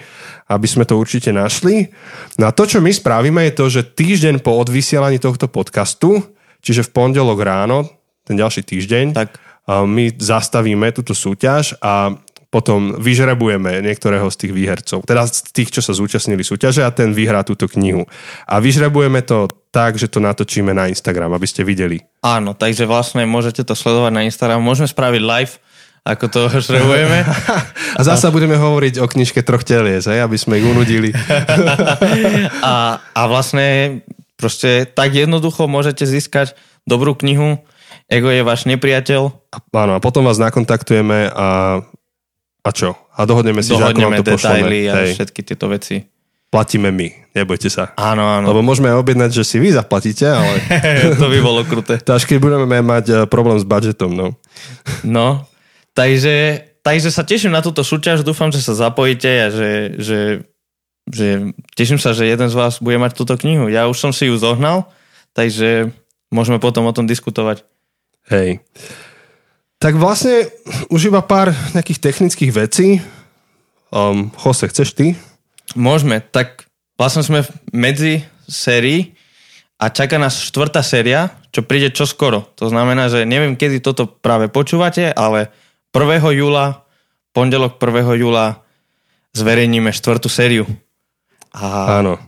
Aby 0.50 0.66
sme 0.68 0.84
to 0.84 1.00
určite 1.00 1.32
našli. 1.32 1.88
No 2.36 2.50
a 2.50 2.52
to, 2.52 2.68
čo 2.68 2.84
my 2.84 2.92
spravíme, 2.92 3.48
je 3.48 3.54
to, 3.56 3.64
že 3.72 3.96
týždeň 3.96 4.44
po 4.44 4.60
odvysielaní 4.60 5.16
tohto 5.16 5.48
podcastu, 5.48 6.20
čiže 6.60 6.84
v 6.84 6.90
pondelok 6.90 7.40
ráno, 7.40 7.88
ten 8.28 8.36
ďalší 8.36 8.66
týždeň, 8.66 9.06
tak 9.16 9.40
my 9.68 10.14
zastavíme 10.16 10.92
túto 10.94 11.12
súťaž 11.12 11.76
a 11.84 12.14
potom 12.50 12.98
vyžrebujeme 12.98 13.78
niektorého 13.78 14.26
z 14.26 14.36
tých 14.46 14.52
výhercov, 14.52 15.06
teda 15.06 15.22
z 15.30 15.54
tých, 15.54 15.70
čo 15.70 15.80
sa 15.86 15.94
zúčastnili 15.94 16.42
súťaže 16.42 16.82
a 16.82 16.90
ten 16.90 17.14
vyhrá 17.14 17.46
túto 17.46 17.70
knihu. 17.70 18.10
A 18.50 18.58
vyžrebujeme 18.58 19.22
to 19.22 19.46
tak, 19.70 19.94
že 19.94 20.10
to 20.10 20.18
natočíme 20.18 20.74
na 20.74 20.90
Instagram, 20.90 21.30
aby 21.30 21.46
ste 21.46 21.62
videli. 21.62 22.02
Áno, 22.26 22.58
takže 22.58 22.90
vlastne 22.90 23.22
môžete 23.22 23.62
to 23.62 23.78
sledovať 23.78 24.10
na 24.10 24.26
Instagram. 24.26 24.58
Môžeme 24.58 24.90
spraviť 24.90 25.22
live, 25.22 25.54
ako 26.02 26.24
to 26.26 26.40
žrebujeme. 26.58 27.22
a 27.98 28.00
zasa 28.02 28.28
a... 28.28 28.34
budeme 28.34 28.58
hovoriť 28.58 28.98
o 28.98 29.06
knižke 29.06 29.46
troch 29.46 29.62
telies, 29.62 30.10
aby 30.10 30.34
sme 30.34 30.58
ich 30.58 30.66
unudili. 30.66 31.14
a, 32.66 32.98
a 32.98 33.22
vlastne 33.30 34.00
proste 34.34 34.90
tak 34.90 35.14
jednoducho 35.14 35.70
môžete 35.70 36.02
získať 36.02 36.58
dobrú 36.82 37.14
knihu, 37.14 37.62
Ego 38.10 38.26
je 38.26 38.42
váš 38.42 38.66
nepriateľ. 38.66 39.22
Áno, 39.70 39.92
a 39.94 40.02
potom 40.02 40.26
vás 40.26 40.42
nakontaktujeme 40.42 41.30
a, 41.30 41.78
a 42.66 42.70
čo? 42.74 42.98
A 43.14 43.22
dohodneme 43.22 43.62
si, 43.62 43.70
dohodneme 43.70 43.94
že 43.94 43.94
ako 43.94 44.02
vám 44.02 44.18
to 44.18 44.26
detaily 44.26 44.78
pošleme. 44.82 44.90
a 44.90 44.94
Hej. 44.98 45.10
všetky 45.14 45.40
tieto 45.46 45.66
veci. 45.70 45.96
Platíme 46.50 46.90
my, 46.90 47.30
nebojte 47.38 47.70
sa. 47.70 47.94
Áno, 47.94 48.26
áno. 48.26 48.50
Lebo 48.50 48.66
môžeme 48.66 48.90
objednať, 48.90 49.30
že 49.30 49.46
si 49.46 49.62
vy 49.62 49.70
zaplatíte, 49.70 50.26
ale... 50.26 50.58
to 51.22 51.30
by 51.30 51.38
bolo 51.38 51.62
kruté. 51.62 52.02
To 52.10 52.18
až 52.18 52.26
keď 52.26 52.42
budeme 52.42 52.66
mať 52.82 53.04
eh, 53.06 53.16
problém 53.30 53.62
s 53.62 53.62
budžetom, 53.62 54.10
no. 54.10 54.34
no, 55.06 55.46
takže, 55.94 56.66
takže 56.82 57.14
sa 57.14 57.22
teším 57.22 57.54
na 57.54 57.62
túto 57.62 57.86
súťaž, 57.86 58.26
dúfam, 58.26 58.50
že 58.50 58.58
sa 58.58 58.74
zapojíte 58.74 59.30
a 59.30 59.46
že, 59.54 59.70
že, 60.02 60.20
že 61.06 61.54
teším 61.78 62.02
sa, 62.02 62.10
že 62.10 62.26
jeden 62.26 62.50
z 62.50 62.58
vás 62.58 62.82
bude 62.82 62.98
mať 62.98 63.14
túto 63.14 63.38
knihu. 63.38 63.70
Ja 63.70 63.86
už 63.86 64.02
som 64.02 64.10
si 64.10 64.26
ju 64.26 64.34
zohnal, 64.34 64.90
takže 65.30 65.94
môžeme 66.34 66.58
potom 66.58 66.82
o 66.90 66.90
tom 66.90 67.06
diskutovať. 67.06 67.62
Hej. 68.30 68.62
Tak 69.80 69.96
vlastne 69.98 70.46
už 70.92 71.10
iba 71.10 71.24
pár 71.24 71.50
nejakých 71.74 71.98
technických 71.98 72.52
vecí. 72.54 73.02
Um, 73.90 74.30
Jose, 74.38 74.70
chceš 74.70 74.94
ty? 74.94 75.18
Môžeme. 75.74 76.22
Tak 76.22 76.70
vlastne 76.94 77.26
sme 77.26 77.42
medzi 77.74 78.22
sérii 78.46 79.18
a 79.80 79.88
čaká 79.88 80.20
nás 80.20 80.38
štvrtá 80.38 80.84
séria, 80.84 81.32
čo 81.50 81.64
príde 81.64 81.90
čoskoro. 81.90 82.46
To 82.60 82.68
znamená, 82.68 83.08
že 83.08 83.26
neviem, 83.26 83.56
kedy 83.56 83.80
toto 83.80 84.06
práve 84.06 84.52
počúvate, 84.52 85.10
ale 85.10 85.50
1. 85.90 86.38
júla, 86.38 86.86
pondelok 87.32 87.80
1. 87.80 88.20
júla 88.20 88.62
zverejníme 89.32 89.90
štvrtú 89.90 90.28
sériu. 90.30 90.68
A, 91.56 91.98
Áno. 92.04 92.20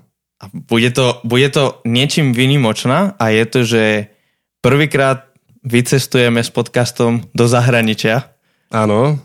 A 0.43 0.51
bude 0.51 0.91
to, 0.91 1.23
bude 1.23 1.47
to 1.55 1.79
niečím 1.87 2.35
vynimočná 2.35 3.15
a 3.15 3.31
je 3.31 3.45
to, 3.47 3.61
že 3.63 3.83
prvýkrát 4.59 5.32
vycestujeme 5.63 6.43
s 6.43 6.51
podcastom 6.51 7.27
do 7.35 7.47
zahraničia. 7.47 8.35
Áno. 8.75 9.19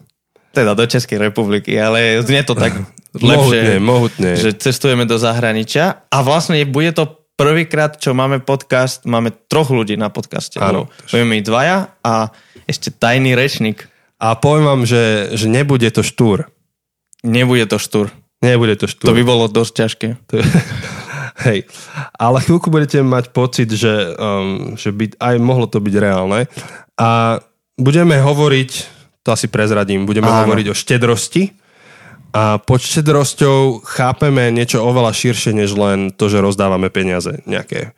Teda 0.54 0.74
do 0.74 0.86
Českej 0.86 1.22
republiky, 1.22 1.78
ale 1.78 2.22
znie 2.22 2.42
to 2.46 2.58
tak 2.58 2.74
lepšie. 3.14 3.78
Mohutne, 3.78 3.78
mohutne. 3.82 4.32
Že 4.38 4.50
cestujeme 4.58 5.06
do 5.06 5.18
zahraničia 5.18 6.06
a 6.10 6.18
vlastne 6.22 6.62
bude 6.66 6.94
to 6.94 7.28
prvýkrát, 7.38 8.02
čo 8.02 8.18
máme 8.18 8.42
podcast, 8.42 9.06
máme 9.06 9.30
troch 9.50 9.70
ľudí 9.70 9.94
na 9.98 10.10
podcaste. 10.10 10.58
Áno. 10.58 10.90
Budeme 11.10 11.38
my 11.38 11.40
dvaja 11.46 11.78
a 12.02 12.34
ešte 12.66 12.90
tajný 12.90 13.38
rečník. 13.38 13.86
A 14.18 14.34
poviem 14.34 14.66
vám, 14.66 14.82
že, 14.90 15.30
že 15.38 15.46
nebude 15.46 15.86
to 15.94 16.02
štúr. 16.02 16.50
Nebude 17.22 17.70
to 17.70 17.78
štúr. 17.78 18.10
Nebude 18.42 18.74
to 18.78 18.90
štúr. 18.90 19.14
To 19.14 19.18
by 19.18 19.24
bolo 19.26 19.46
dosť 19.46 19.74
ťažké. 19.74 20.08
To 20.30 20.34
hej. 21.46 21.70
Ale 22.18 22.42
chvíľku 22.42 22.74
budete 22.74 23.02
mať 23.06 23.30
pocit, 23.30 23.70
že, 23.70 24.16
um, 24.18 24.74
že 24.74 24.90
by 24.90 25.18
aj 25.22 25.36
mohlo 25.38 25.70
to 25.70 25.78
byť 25.78 25.96
reálne. 25.98 26.50
A 26.98 27.40
budeme 27.78 28.18
hovoriť, 28.18 28.72
to 29.22 29.30
asi 29.30 29.46
prezradím, 29.46 30.10
budeme 30.10 30.30
Áno. 30.30 30.50
hovoriť 30.50 30.66
o 30.74 30.76
štedrosti. 30.76 31.54
A 32.36 32.60
pod 32.62 32.84
štedrosťou 32.84 33.82
chápeme 33.88 34.52
niečo 34.52 34.84
oveľa 34.84 35.16
širšie, 35.16 35.56
než 35.58 35.74
len 35.74 36.12
to, 36.14 36.28
že 36.28 36.44
rozdávame 36.44 36.92
peniaze 36.92 37.42
nejaké. 37.48 37.96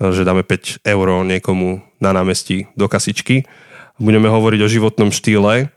Že 0.00 0.24
dáme 0.24 0.42
5 0.44 0.84
eur 0.84 1.06
niekomu 1.26 1.82
na 1.98 2.10
námestí 2.14 2.70
do 2.76 2.88
kasičky. 2.88 3.44
Budeme 4.00 4.32
hovoriť 4.32 4.60
o 4.64 4.72
životnom 4.72 5.10
štýle, 5.12 5.68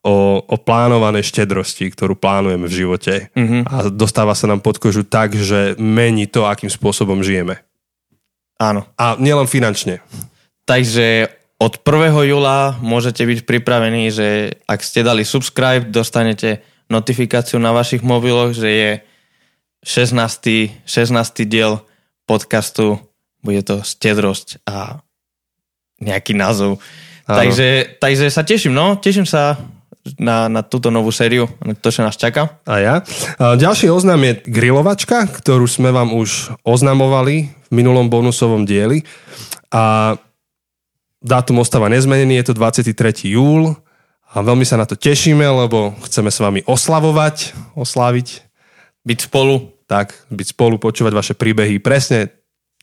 o, 0.00 0.40
o 0.40 0.56
plánovanej 0.56 1.28
štedrosti, 1.28 1.92
ktorú 1.92 2.16
plánujeme 2.16 2.66
v 2.66 2.76
živote. 2.84 3.14
Mm-hmm. 3.36 3.62
A 3.68 3.74
dostáva 3.92 4.32
sa 4.32 4.48
nám 4.48 4.64
pod 4.64 4.80
kožu 4.80 5.04
tak, 5.04 5.36
že 5.36 5.76
mení 5.76 6.24
to, 6.28 6.48
akým 6.48 6.72
spôsobom 6.72 7.20
žijeme. 7.20 7.60
Áno. 8.60 8.84
A 8.96 9.16
nielen 9.16 9.48
finančne. 9.48 10.04
Takže 10.68 11.32
od 11.60 11.80
1. 11.84 12.30
júla 12.32 12.76
môžete 12.80 13.24
byť 13.24 13.38
pripravení, 13.44 14.08
že 14.08 14.56
ak 14.64 14.80
ste 14.80 15.04
dali 15.04 15.24
subscribe, 15.28 15.88
dostanete 15.92 16.64
notifikáciu 16.88 17.60
na 17.60 17.72
vašich 17.76 18.00
mobiloch, 18.00 18.56
že 18.56 18.68
je 18.68 18.90
16. 19.84 20.84
16. 20.84 21.48
diel 21.48 21.80
podcastu. 22.28 23.00
Bude 23.40 23.64
to 23.64 23.80
stedrosť 23.80 24.60
a 24.68 25.00
nejaký 26.00 26.36
názov. 26.36 26.80
Áno. 27.24 27.38
Takže, 27.40 27.96
takže 28.00 28.26
sa 28.28 28.44
teším, 28.44 28.76
no. 28.76 29.00
Teším 29.00 29.24
sa 29.24 29.56
na, 30.16 30.48
na 30.48 30.60
túto 30.64 30.88
novú 30.88 31.12
sériu, 31.12 31.48
na 31.60 31.76
to, 31.76 31.92
čo 31.92 32.00
nás 32.04 32.16
čaká. 32.16 32.60
A 32.64 32.74
ja. 32.80 32.94
A 33.36 33.54
ďalší 33.56 33.92
oznam 33.92 34.20
je 34.24 34.40
grilovačka, 34.48 35.28
ktorú 35.28 35.68
sme 35.68 35.92
vám 35.92 36.16
už 36.16 36.56
oznamovali 36.64 37.52
v 37.52 37.70
minulom 37.70 38.08
bonusovom 38.08 38.64
dieli. 38.64 39.04
A 39.70 40.16
dátum 41.20 41.60
ostáva 41.60 41.92
nezmenený, 41.92 42.40
je 42.40 42.52
to 42.52 42.58
23. 42.58 42.96
júl. 43.28 43.76
A 44.30 44.46
veľmi 44.46 44.62
sa 44.62 44.78
na 44.78 44.86
to 44.86 44.94
tešíme, 44.94 45.42
lebo 45.42 45.92
chceme 46.06 46.30
s 46.30 46.38
vami 46.38 46.62
oslavovať, 46.64 47.52
osláviť, 47.74 48.50
Byť 49.00 49.32
spolu, 49.32 49.72
tak, 49.88 50.12
byť 50.28 50.52
spolu, 50.52 50.76
počúvať 50.76 51.12
vaše 51.16 51.34
príbehy. 51.34 51.80
Presne, 51.80 52.28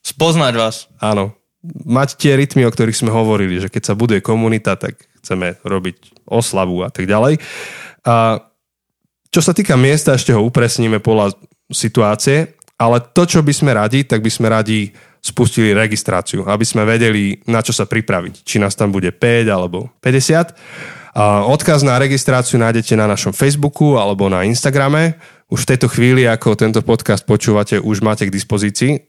spoznať 0.02 0.54
vás. 0.58 0.90
áno, 0.98 1.38
mať 1.86 2.18
tie 2.18 2.34
rytmy, 2.34 2.66
o 2.66 2.74
ktorých 2.74 2.98
sme 2.98 3.14
hovorili, 3.14 3.62
že 3.62 3.70
keď 3.70 3.84
sa 3.86 3.94
buduje 3.94 4.26
komunita, 4.26 4.74
tak 4.74 4.98
chceme 5.28 5.60
robiť 5.60 6.24
oslavu 6.32 6.88
a 6.88 6.90
tak 6.90 7.04
ďalej. 7.04 7.44
A 8.08 8.40
čo 9.28 9.44
sa 9.44 9.52
týka 9.52 9.76
miesta, 9.76 10.16
ešte 10.16 10.32
ho 10.32 10.40
upresníme 10.40 11.04
podľa 11.04 11.36
situácie, 11.68 12.56
ale 12.80 13.04
to, 13.12 13.28
čo 13.28 13.44
by 13.44 13.52
sme 13.52 13.76
radi, 13.76 14.08
tak 14.08 14.24
by 14.24 14.32
sme 14.32 14.48
radi 14.48 14.96
spustili 15.20 15.76
registráciu, 15.76 16.48
aby 16.48 16.64
sme 16.64 16.88
vedeli, 16.88 17.44
na 17.50 17.60
čo 17.60 17.76
sa 17.76 17.84
pripraviť. 17.84 18.48
Či 18.48 18.64
nás 18.64 18.80
tam 18.80 18.96
bude 18.96 19.12
5 19.12 19.52
alebo 19.52 19.92
50. 20.00 20.56
A 21.18 21.44
odkaz 21.50 21.82
na 21.82 21.98
registráciu 21.98 22.62
nájdete 22.62 22.94
na 22.94 23.10
našom 23.10 23.34
Facebooku 23.34 23.98
alebo 23.98 24.30
na 24.32 24.46
Instagrame. 24.46 25.18
Už 25.50 25.66
v 25.66 25.70
tejto 25.76 25.90
chvíli, 25.90 26.30
ako 26.30 26.54
tento 26.56 26.80
podcast 26.86 27.26
počúvate, 27.26 27.82
už 27.82 28.06
máte 28.06 28.30
k 28.30 28.32
dispozícii 28.32 29.02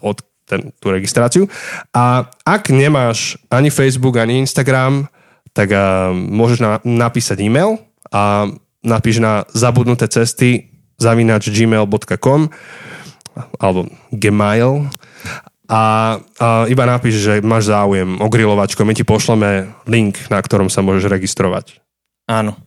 od 0.00 0.18
ten, 0.48 0.72
tú 0.80 0.90
registráciu. 0.90 1.44
A 1.92 2.26
ak 2.42 2.72
nemáš 2.72 3.38
ani 3.52 3.68
Facebook, 3.68 4.16
ani 4.16 4.40
Instagram, 4.42 5.06
tak 5.52 5.68
uh, 5.74 6.10
môžeš 6.14 6.58
na, 6.62 6.72
napísať 6.82 7.42
e-mail 7.42 7.82
a 8.10 8.48
napíš 8.80 9.20
na 9.20 9.44
zabudnuté 9.52 10.08
cesty 10.08 10.70
zavinač 10.96 11.48
gmail.com 11.48 12.50
alebo 13.60 13.88
gmail 14.12 14.90
a, 15.70 15.82
a 16.18 16.48
iba 16.66 16.84
napíš, 16.84 17.22
že 17.22 17.34
máš 17.46 17.70
záujem 17.70 18.18
o 18.18 18.26
grilovačku. 18.26 18.82
My 18.82 18.90
ti 18.90 19.06
pošleme 19.06 19.70
link, 19.86 20.18
na 20.26 20.42
ktorom 20.42 20.66
sa 20.66 20.82
môžeš 20.82 21.06
registrovať. 21.06 21.78
Áno. 22.26 22.58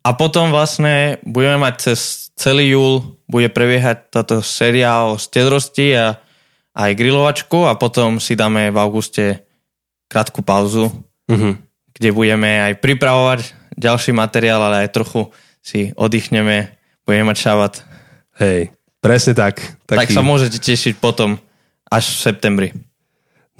A 0.00 0.16
potom 0.16 0.48
vlastne 0.48 1.20
budeme 1.28 1.60
mať 1.60 1.92
cez 1.92 2.32
celý 2.32 2.72
júl, 2.72 3.20
bude 3.28 3.52
prebiehať 3.52 4.08
táto 4.08 4.40
séria 4.40 5.04
o 5.04 5.20
stedrosti 5.20 5.92
a 5.92 6.16
aj 6.72 6.96
grilovačku 6.96 7.68
a 7.68 7.76
potom 7.76 8.16
si 8.16 8.32
dáme 8.32 8.72
v 8.72 8.80
auguste 8.80 9.44
krátku 10.08 10.40
pauzu, 10.40 10.88
Mhm. 11.30 11.69
Kde 12.00 12.16
budeme 12.16 12.64
aj 12.64 12.80
pripravovať 12.80 13.40
ďalší 13.76 14.16
materiál, 14.16 14.64
ale 14.64 14.88
aj 14.88 14.96
trochu 14.96 15.28
si 15.60 15.92
oddychneme, 16.00 16.72
budeme 17.04 17.28
mať 17.28 17.36
šabat. 17.36 17.74
Hej, 18.40 18.72
presne 19.04 19.36
tak. 19.36 19.60
Tak 19.84 20.08
sa 20.08 20.24
môžete 20.24 20.56
tešiť 20.56 20.96
potom 20.96 21.36
až 21.92 22.16
v 22.16 22.18
septembri. 22.24 22.68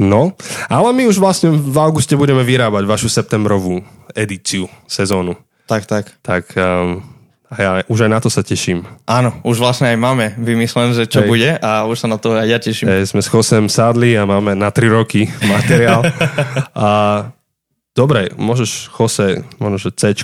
No, 0.01 0.33
ale 0.73 0.97
my 0.97 1.05
už 1.13 1.21
vlastne 1.21 1.53
v 1.53 1.77
auguste 1.77 2.17
budeme 2.17 2.41
vyrábať 2.41 2.89
vašu 2.89 3.13
septembrovú 3.13 3.85
edíciu 4.17 4.65
sezónu. 4.89 5.37
Tak, 5.69 5.85
tak. 5.85 6.09
Tak 6.25 6.57
um, 6.57 7.05
a 7.51 7.57
ja 7.61 7.71
už 7.91 8.09
aj 8.09 8.11
na 8.15 8.19
to 8.23 8.33
sa 8.33 8.41
teším. 8.47 8.87
Áno, 9.05 9.37
už 9.43 9.61
vlastne 9.61 9.93
aj 9.93 9.99
máme 9.99 10.39
vymyslené, 10.39 10.97
že 10.97 11.11
čo 11.11 11.27
Hej. 11.27 11.29
bude 11.29 11.51
a 11.59 11.85
už 11.85 11.99
sa 12.01 12.09
na 12.09 12.17
to 12.17 12.33
aj 12.33 12.47
ja 12.49 12.63
teším. 12.63 12.87
E, 12.89 13.05
sme 13.05 13.21
s 13.21 13.29
Chosem 13.29 13.67
sadli 13.69 14.17
a 14.17 14.25
máme 14.25 14.57
na 14.57 14.73
3 14.73 14.87
roky 14.89 15.27
materiál. 15.45 16.07
a 16.79 16.89
dobre, 18.01 18.33
môžeš 18.41 18.89
Jose, 18.97 19.45
možno 19.61 19.77
že 19.77 19.93
C, 19.93 20.17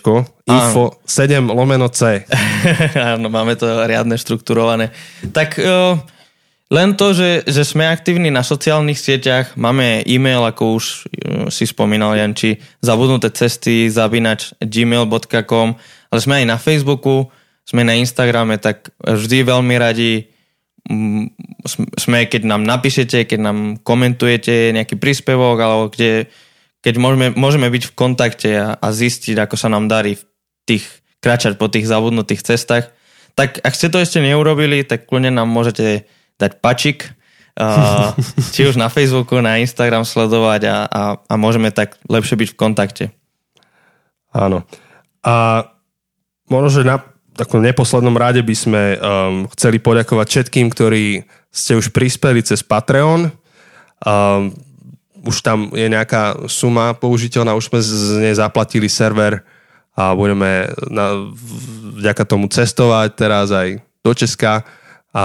info 0.49 0.97
7 1.05 1.45
lomeno 1.53 1.93
C. 1.93 2.25
Áno, 3.13 3.29
máme 3.29 3.53
to 3.61 3.69
riadne 3.85 4.17
štrukturované. 4.17 4.97
Tak 5.37 5.61
uh, 5.61 6.01
len 6.73 6.97
to, 6.97 7.13
že, 7.13 7.45
že 7.45 7.69
sme 7.69 7.85
aktívni 7.85 8.33
na 8.33 8.41
sociálnych 8.41 8.97
sieťach, 8.97 9.61
máme 9.61 10.01
e-mail, 10.09 10.41
ako 10.49 10.81
už 10.81 10.85
uh, 10.89 10.97
si 11.53 11.69
spomínal 11.69 12.17
Janči, 12.17 12.57
zabudnuté 12.81 13.29
cesty, 13.37 13.93
zabinač 13.93 14.57
gmail.com, 14.65 15.69
ale 16.09 16.21
sme 16.25 16.35
aj 16.41 16.47
na 16.49 16.57
Facebooku, 16.57 17.29
sme 17.69 17.85
na 17.85 18.01
Instagrame, 18.01 18.57
tak 18.57 18.89
vždy 19.05 19.53
veľmi 19.53 19.75
radi 19.77 20.33
sm- 21.67 21.91
sme, 21.99 22.31
keď 22.31 22.43
nám 22.47 22.63
napíšete, 22.63 23.27
keď 23.27 23.41
nám 23.43 23.59
komentujete 23.83 24.71
nejaký 24.73 24.97
príspevok, 24.97 25.57
alebo 25.59 25.85
kde, 25.91 26.31
keď 26.87 27.03
môžeme, 27.03 27.27
môžeme 27.35 27.67
byť 27.67 27.83
v 27.91 27.97
kontakte 27.99 28.51
a, 28.55 28.79
a 28.79 28.89
zistiť, 28.95 29.43
ako 29.43 29.59
sa 29.59 29.67
nám 29.67 29.91
darí 29.91 30.15
v 30.15 30.23
tých, 30.71 30.87
kráčať 31.19 31.59
po 31.59 31.67
tých 31.67 31.91
zabudnutých 31.91 32.47
cestách, 32.47 32.95
tak 33.35 33.59
ak 33.59 33.75
ste 33.75 33.91
to 33.91 33.99
ešte 33.99 34.23
neurobili, 34.23 34.87
tak 34.87 35.11
kľudne 35.11 35.35
nám 35.35 35.51
môžete 35.51 36.07
dať 36.39 36.63
pačik, 36.63 37.11
uh, 37.59 38.15
či 38.55 38.71
už 38.71 38.79
na 38.79 38.87
Facebooku, 38.87 39.35
na 39.43 39.59
Instagram 39.59 40.07
sledovať 40.07 40.63
a, 40.71 40.77
a, 40.87 41.03
a 41.27 41.35
môžeme 41.35 41.75
tak 41.75 41.99
lepšie 42.07 42.39
byť 42.39 42.49
v 42.55 42.59
kontakte. 42.59 43.05
Áno. 44.31 44.63
A 45.27 45.67
možno, 46.47 46.71
že 46.71 46.87
na 46.87 47.03
takom 47.35 47.67
neposlednom 47.67 48.15
rade 48.15 48.47
by 48.47 48.55
sme 48.55 48.83
um, 48.95 48.99
chceli 49.59 49.83
poďakovať 49.83 50.27
všetkým, 50.31 50.71
ktorí 50.71 51.27
ste 51.51 51.75
už 51.75 51.91
prispeli 51.91 52.47
cez 52.47 52.63
Patreon. 52.63 53.35
Um, 54.07 54.55
už 55.27 55.43
tam 55.43 55.69
je 55.75 55.91
nejaká 55.91 56.47
suma 56.47 56.95
použiteľná, 56.95 57.59
už 57.59 57.69
sme 57.69 57.81
z 57.83 58.23
nej 58.23 58.35
zaplatili 58.39 58.87
server 58.87 59.43
a 59.97 60.15
budeme 60.15 60.71
na, 60.87 61.33
vďaka 61.99 62.23
tomu 62.29 62.47
cestovať 62.47 63.09
teraz 63.19 63.51
aj 63.51 63.83
do 64.05 64.13
Česka. 64.15 64.63
A 65.11 65.23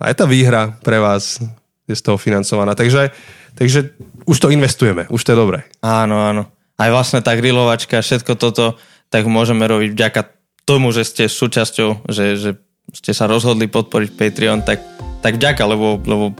aj 0.00 0.14
tá 0.16 0.24
výhra 0.24 0.78
pre 0.80 0.96
vás 0.96 1.42
je 1.84 1.94
z 1.94 2.02
toho 2.02 2.16
financovaná. 2.16 2.72
Takže, 2.78 3.10
takže 3.58 3.92
už 4.24 4.36
to 4.38 4.48
investujeme, 4.54 5.10
už 5.10 5.20
to 5.20 5.34
je 5.34 5.38
dobré. 5.38 5.66
Áno, 5.82 6.22
áno. 6.22 6.48
Aj 6.80 6.88
vlastne 6.88 7.20
tá 7.20 7.36
grilovačka, 7.36 8.00
všetko 8.00 8.40
toto, 8.40 8.80
tak 9.12 9.28
môžeme 9.28 9.68
robiť 9.68 9.90
vďaka 9.92 10.20
tomu, 10.64 10.94
že 10.94 11.04
ste 11.04 11.24
súčasťou, 11.26 12.08
že, 12.08 12.38
že 12.38 12.50
ste 12.94 13.12
sa 13.12 13.26
rozhodli 13.26 13.66
podporiť 13.66 14.10
Patreon, 14.14 14.62
tak, 14.62 14.80
tak 15.20 15.36
vďaka, 15.36 15.62
lebo, 15.66 15.98
lebo 16.06 16.32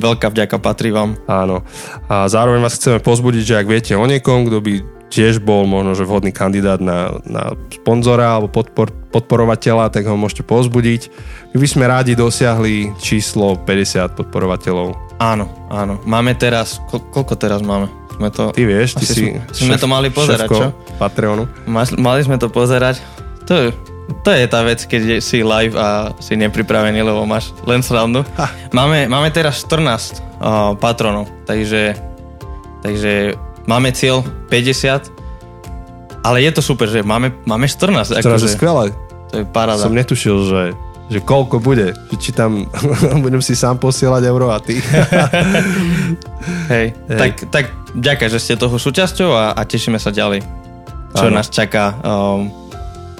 veľká 0.00 0.26
vďaka 0.26 0.56
patrí 0.56 0.90
vám. 0.90 1.20
Áno. 1.24 1.60
A 2.08 2.26
zároveň 2.26 2.60
vás 2.60 2.74
chceme 2.74 2.98
pozbudiť, 2.98 3.42
že 3.44 3.54
ak 3.56 3.66
viete 3.68 3.92
o 3.92 4.02
niekom, 4.02 4.48
kto 4.48 4.58
by 4.58 4.72
tiež 5.10 5.42
bol 5.42 5.66
možno, 5.66 5.92
že 5.92 6.06
vhodný 6.06 6.30
kandidát 6.30 6.78
na, 6.78 7.18
na 7.26 7.52
sponzora 7.68 8.38
alebo 8.38 8.46
podpor, 8.48 8.94
podporovateľa, 9.10 9.90
tak 9.90 10.06
ho 10.06 10.14
môžete 10.14 10.42
pozbudiť. 10.42 11.10
My 11.50 11.58
by 11.58 11.68
sme 11.68 11.84
rádi 11.84 12.14
dosiahli 12.14 12.94
číslo 12.96 13.58
50 13.58 14.14
podporovateľov. 14.14 15.18
Áno, 15.18 15.50
áno. 15.68 15.98
Máme 16.06 16.32
teraz, 16.32 16.78
ko, 16.88 17.02
koľko 17.02 17.34
teraz 17.34 17.60
máme? 17.60 17.90
Sme 18.14 18.30
to, 18.30 18.54
Ty 18.54 18.62
vieš, 18.62 18.96
ty 18.96 19.04
si 19.04 19.34
sme- 19.34 19.42
sme 19.50 19.76
to 19.76 19.88
mali 19.88 20.08
pozerať, 20.08 20.46
čo? 20.46 20.70
Patreonu. 20.96 21.48
ma- 21.66 21.96
mali 21.98 22.20
sme 22.22 22.38
to 22.38 22.46
pozerať. 22.46 23.02
To, 23.44 23.52
je- 23.66 23.74
to 24.22 24.30
je 24.34 24.44
tá 24.50 24.60
vec, 24.66 24.82
keď 24.84 25.22
si 25.22 25.42
live 25.42 25.74
a 25.78 26.12
si 26.18 26.34
nepripravený, 26.36 27.00
lebo 27.00 27.22
máš 27.24 27.54
len 27.64 27.80
srandu. 27.80 28.26
Máme, 28.74 29.06
máme 29.06 29.28
teraz 29.30 29.62
14 29.64 30.18
uh, 30.40 30.74
patronov, 30.76 31.30
takže, 31.46 31.94
takže 32.82 33.34
máme 33.64 33.94
cieľ 33.94 34.26
50, 34.50 35.20
ale 36.20 36.44
je 36.44 36.50
to 36.52 36.62
super, 36.62 36.90
že 36.90 37.00
máme, 37.00 37.32
máme 37.48 37.64
14. 37.64 38.18
14 38.18 38.20
je 38.20 38.24
akože, 38.26 38.48
skvelé. 38.52 38.92
To 39.32 39.34
je 39.40 39.44
paráda. 39.48 39.80
Som 39.80 39.96
netušil, 39.96 40.36
že, 40.44 40.62
že 41.08 41.18
koľko 41.24 41.62
bude. 41.62 41.96
Že 42.12 42.16
či 42.20 42.30
tam 42.36 42.68
budem 43.24 43.40
si 43.40 43.56
sám 43.56 43.80
posielať 43.80 44.22
euro 44.28 44.52
a 44.52 44.60
ty. 44.60 44.82
Hej, 46.72 46.92
tak, 47.08 47.30
tak 47.48 47.64
ďakujem, 47.96 48.30
že 48.30 48.40
ste 48.42 48.54
toho 48.60 48.76
súčasťou 48.76 49.30
a, 49.32 49.56
a 49.56 49.62
tešíme 49.64 49.96
sa 49.96 50.12
ďalej. 50.12 50.44
Čo 51.10 51.26
Áno. 51.26 51.36
nás 51.40 51.48
čaká. 51.50 51.98
Um, 52.04 52.59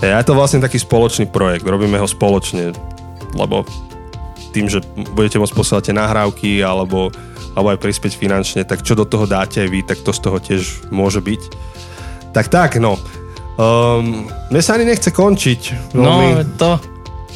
Hej, 0.01 0.16
a 0.16 0.18
je 0.24 0.28
to 0.32 0.38
vlastne 0.38 0.64
taký 0.64 0.80
spoločný 0.80 1.28
projekt. 1.28 1.68
Robíme 1.68 2.01
ho 2.01 2.09
spoločne, 2.09 2.72
lebo 3.36 3.68
tým, 4.51 4.66
že 4.66 4.80
budete 5.12 5.36
môcť 5.36 5.53
posielať 5.53 5.92
nahrávky 5.92 6.64
alebo, 6.64 7.12
alebo 7.53 7.68
aj 7.70 7.84
prispieť 7.84 8.16
finančne, 8.16 8.64
tak 8.64 8.80
čo 8.80 8.96
do 8.96 9.05
toho 9.05 9.28
dáte 9.28 9.61
aj 9.61 9.68
vy, 9.68 9.80
tak 9.84 10.01
to 10.01 10.11
z 10.11 10.20
toho 10.24 10.40
tiež 10.40 10.88
môže 10.88 11.20
byť. 11.20 11.42
Tak 12.32 12.48
tak, 12.48 12.80
no. 12.80 12.96
Um, 13.61 14.24
mne 14.48 14.62
sa 14.64 14.80
ani 14.80 14.88
nechce 14.88 15.12
končiť. 15.12 15.92
no, 15.92 16.32
Veľmi. 16.32 16.57
to... 16.57 16.80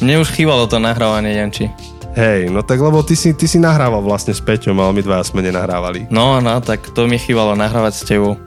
Mne 0.01 0.25
už 0.25 0.35
chýbalo 0.35 0.67
to 0.67 0.75
nahrávanie, 0.75 1.39
Janči. 1.39 1.71
Hej, 2.15 2.51
no 2.51 2.63
tak 2.63 2.79
lebo 2.79 3.03
ty 3.03 3.15
si, 3.15 3.31
ty 3.31 3.47
si 3.47 3.59
nahrával 3.59 4.03
vlastne 4.03 4.31
s 4.31 4.43
Peťom, 4.43 4.75
ale 4.79 4.91
my 4.97 5.01
dva 5.03 5.23
sme 5.23 5.43
nenahrávali. 5.43 6.07
No, 6.11 6.39
no, 6.43 6.59
tak 6.59 6.91
to 6.95 7.07
mi 7.07 7.15
chýbalo 7.15 7.55
nahrávať 7.55 7.93
s 7.93 8.03
tebou. 8.03 8.39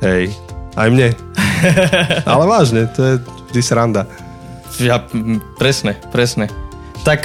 Hej, 0.00 0.32
aj 0.76 0.88
mne. 0.92 1.12
ale 2.32 2.44
vážne, 2.44 2.88
to 2.92 3.00
je 3.00 3.14
vždy 3.54 3.62
sranda. 3.62 4.02
Ja, 4.82 4.98
presne, 5.54 5.94
presne. 6.10 6.50
Tak, 7.06 7.22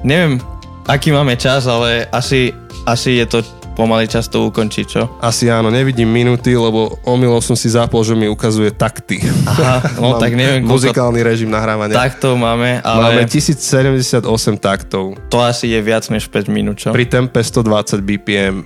neviem, 0.00 0.40
aký 0.88 1.12
máme 1.12 1.36
čas, 1.36 1.68
ale 1.68 2.08
asi, 2.08 2.56
asi 2.88 3.20
je 3.20 3.28
to 3.28 3.38
pomaly 3.76 4.08
čas 4.08 4.32
to 4.32 4.48
ukončiť, 4.48 4.86
čo? 4.88 5.08
Asi 5.20 5.52
áno, 5.52 5.68
nevidím 5.68 6.08
minúty, 6.08 6.56
lebo 6.56 6.96
omylom 7.04 7.44
som 7.44 7.52
si 7.52 7.68
zapol, 7.68 8.00
že 8.00 8.16
mi 8.16 8.24
ukazuje 8.24 8.72
takty. 8.72 9.20
Aha, 9.44 10.00
no 10.00 10.16
tak 10.22 10.32
neviem, 10.32 10.64
koľko 10.64 10.88
Muzikálny 10.88 11.20
režim 11.20 11.52
nahrávania. 11.52 11.92
takto 11.92 12.40
máme, 12.40 12.80
Máme 12.80 13.20
ale 13.20 13.28
1078 13.28 14.24
taktov. 14.56 15.20
to 15.28 15.44
asi 15.44 15.68
je 15.68 15.80
viac 15.84 16.08
než 16.08 16.32
5 16.32 16.48
minút, 16.48 16.80
čo? 16.80 16.96
Pri 16.96 17.04
tempe 17.04 17.44
120 17.44 18.00
BPM. 18.00 18.56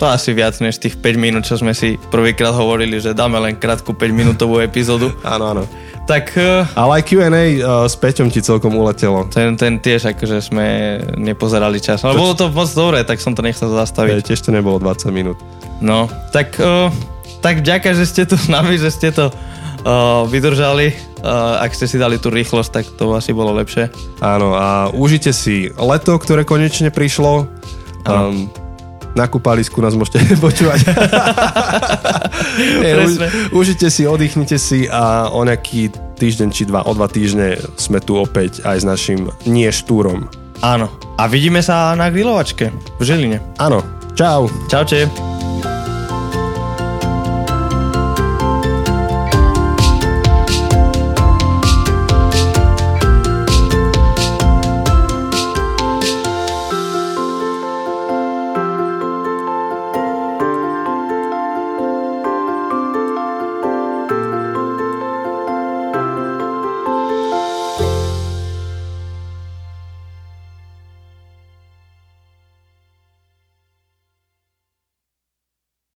To 0.00 0.10
asi 0.10 0.34
viac 0.34 0.58
než 0.58 0.82
tých 0.82 0.98
5 0.98 1.14
minút, 1.14 1.42
čo 1.46 1.54
sme 1.54 1.70
si 1.70 1.94
prvýkrát 2.10 2.50
hovorili, 2.50 2.98
že 2.98 3.14
dáme 3.14 3.38
len 3.38 3.54
krátku 3.54 3.94
5 3.94 4.10
minútovú 4.10 4.58
epizódu. 4.58 5.14
Áno, 5.22 5.54
áno. 5.54 5.62
Tak 6.02 6.34
eh, 6.34 6.66
Ale 6.74 6.98
aj 6.98 7.02
Q&A 7.06 7.28
uh, 7.30 7.86
s 7.86 7.94
Peťom 7.94 8.26
ti 8.26 8.42
celkom 8.42 8.74
uletelo. 8.74 9.26
ten, 9.30 9.54
ten 9.54 9.78
tiež 9.78 10.12
akože 10.12 10.42
sme 10.42 10.66
nepozerali 11.14 11.78
čas. 11.78 12.02
Ale 12.02 12.18
bolo 12.18 12.34
to 12.34 12.50
moc 12.50 12.66
dobré, 12.74 13.06
tak 13.06 13.22
som 13.22 13.38
to 13.38 13.42
nechcel 13.42 13.70
zastaviť. 13.70 14.26
Tiež 14.26 14.42
to 14.42 14.50
nebolo 14.50 14.82
20 14.82 15.14
minút. 15.14 15.38
No, 15.78 16.10
tak, 16.34 16.58
uh, 16.58 16.90
tak 17.38 17.62
ďakujem, 17.62 17.94
že 17.94 18.06
ste 18.06 18.22
tu 18.26 18.34
s 18.34 18.50
nami, 18.50 18.78
že 18.78 18.90
ste 18.90 19.14
to 19.14 19.30
uh, 19.30 20.26
vydržali. 20.26 20.94
Uh, 21.22 21.62
ak 21.62 21.70
ste 21.74 21.86
si 21.86 22.02
dali 22.02 22.18
tú 22.18 22.34
rýchlosť, 22.34 22.70
tak 22.70 22.84
to 22.98 23.14
asi 23.14 23.30
bolo 23.30 23.54
lepšie. 23.54 23.90
Áno, 24.18 24.58
a 24.58 24.90
užite 24.90 25.30
si 25.30 25.70
leto, 25.70 26.18
ktoré 26.18 26.42
konečne 26.42 26.90
prišlo. 26.90 27.46
Um, 28.02 28.50
na 29.12 29.28
kúpalisku 29.28 29.80
nás 29.80 29.96
môžete 29.96 30.22
počúvať. 30.44 30.80
Už, 32.82 33.12
užite 33.52 33.88
si, 33.88 34.08
oddychnite 34.08 34.56
si 34.56 34.88
a 34.88 35.28
o 35.32 35.42
nejaký 35.44 35.92
týždeň 36.18 36.48
či 36.52 36.68
dva, 36.68 36.84
o 36.86 36.92
dva 36.94 37.08
týždne 37.08 37.58
sme 37.76 37.98
tu 37.98 38.16
opäť 38.18 38.62
aj 38.62 38.76
s 38.82 38.84
našim 38.86 39.20
nie 39.48 39.68
štúrom. 39.68 40.28
Áno. 40.62 40.86
A 41.18 41.26
vidíme 41.26 41.58
sa 41.58 41.92
na 41.98 42.08
grilovačke 42.08 42.70
v 42.70 43.02
Žiline. 43.02 43.38
Áno, 43.58 43.82
čau. 44.14 44.46
Čaute. 44.70 45.31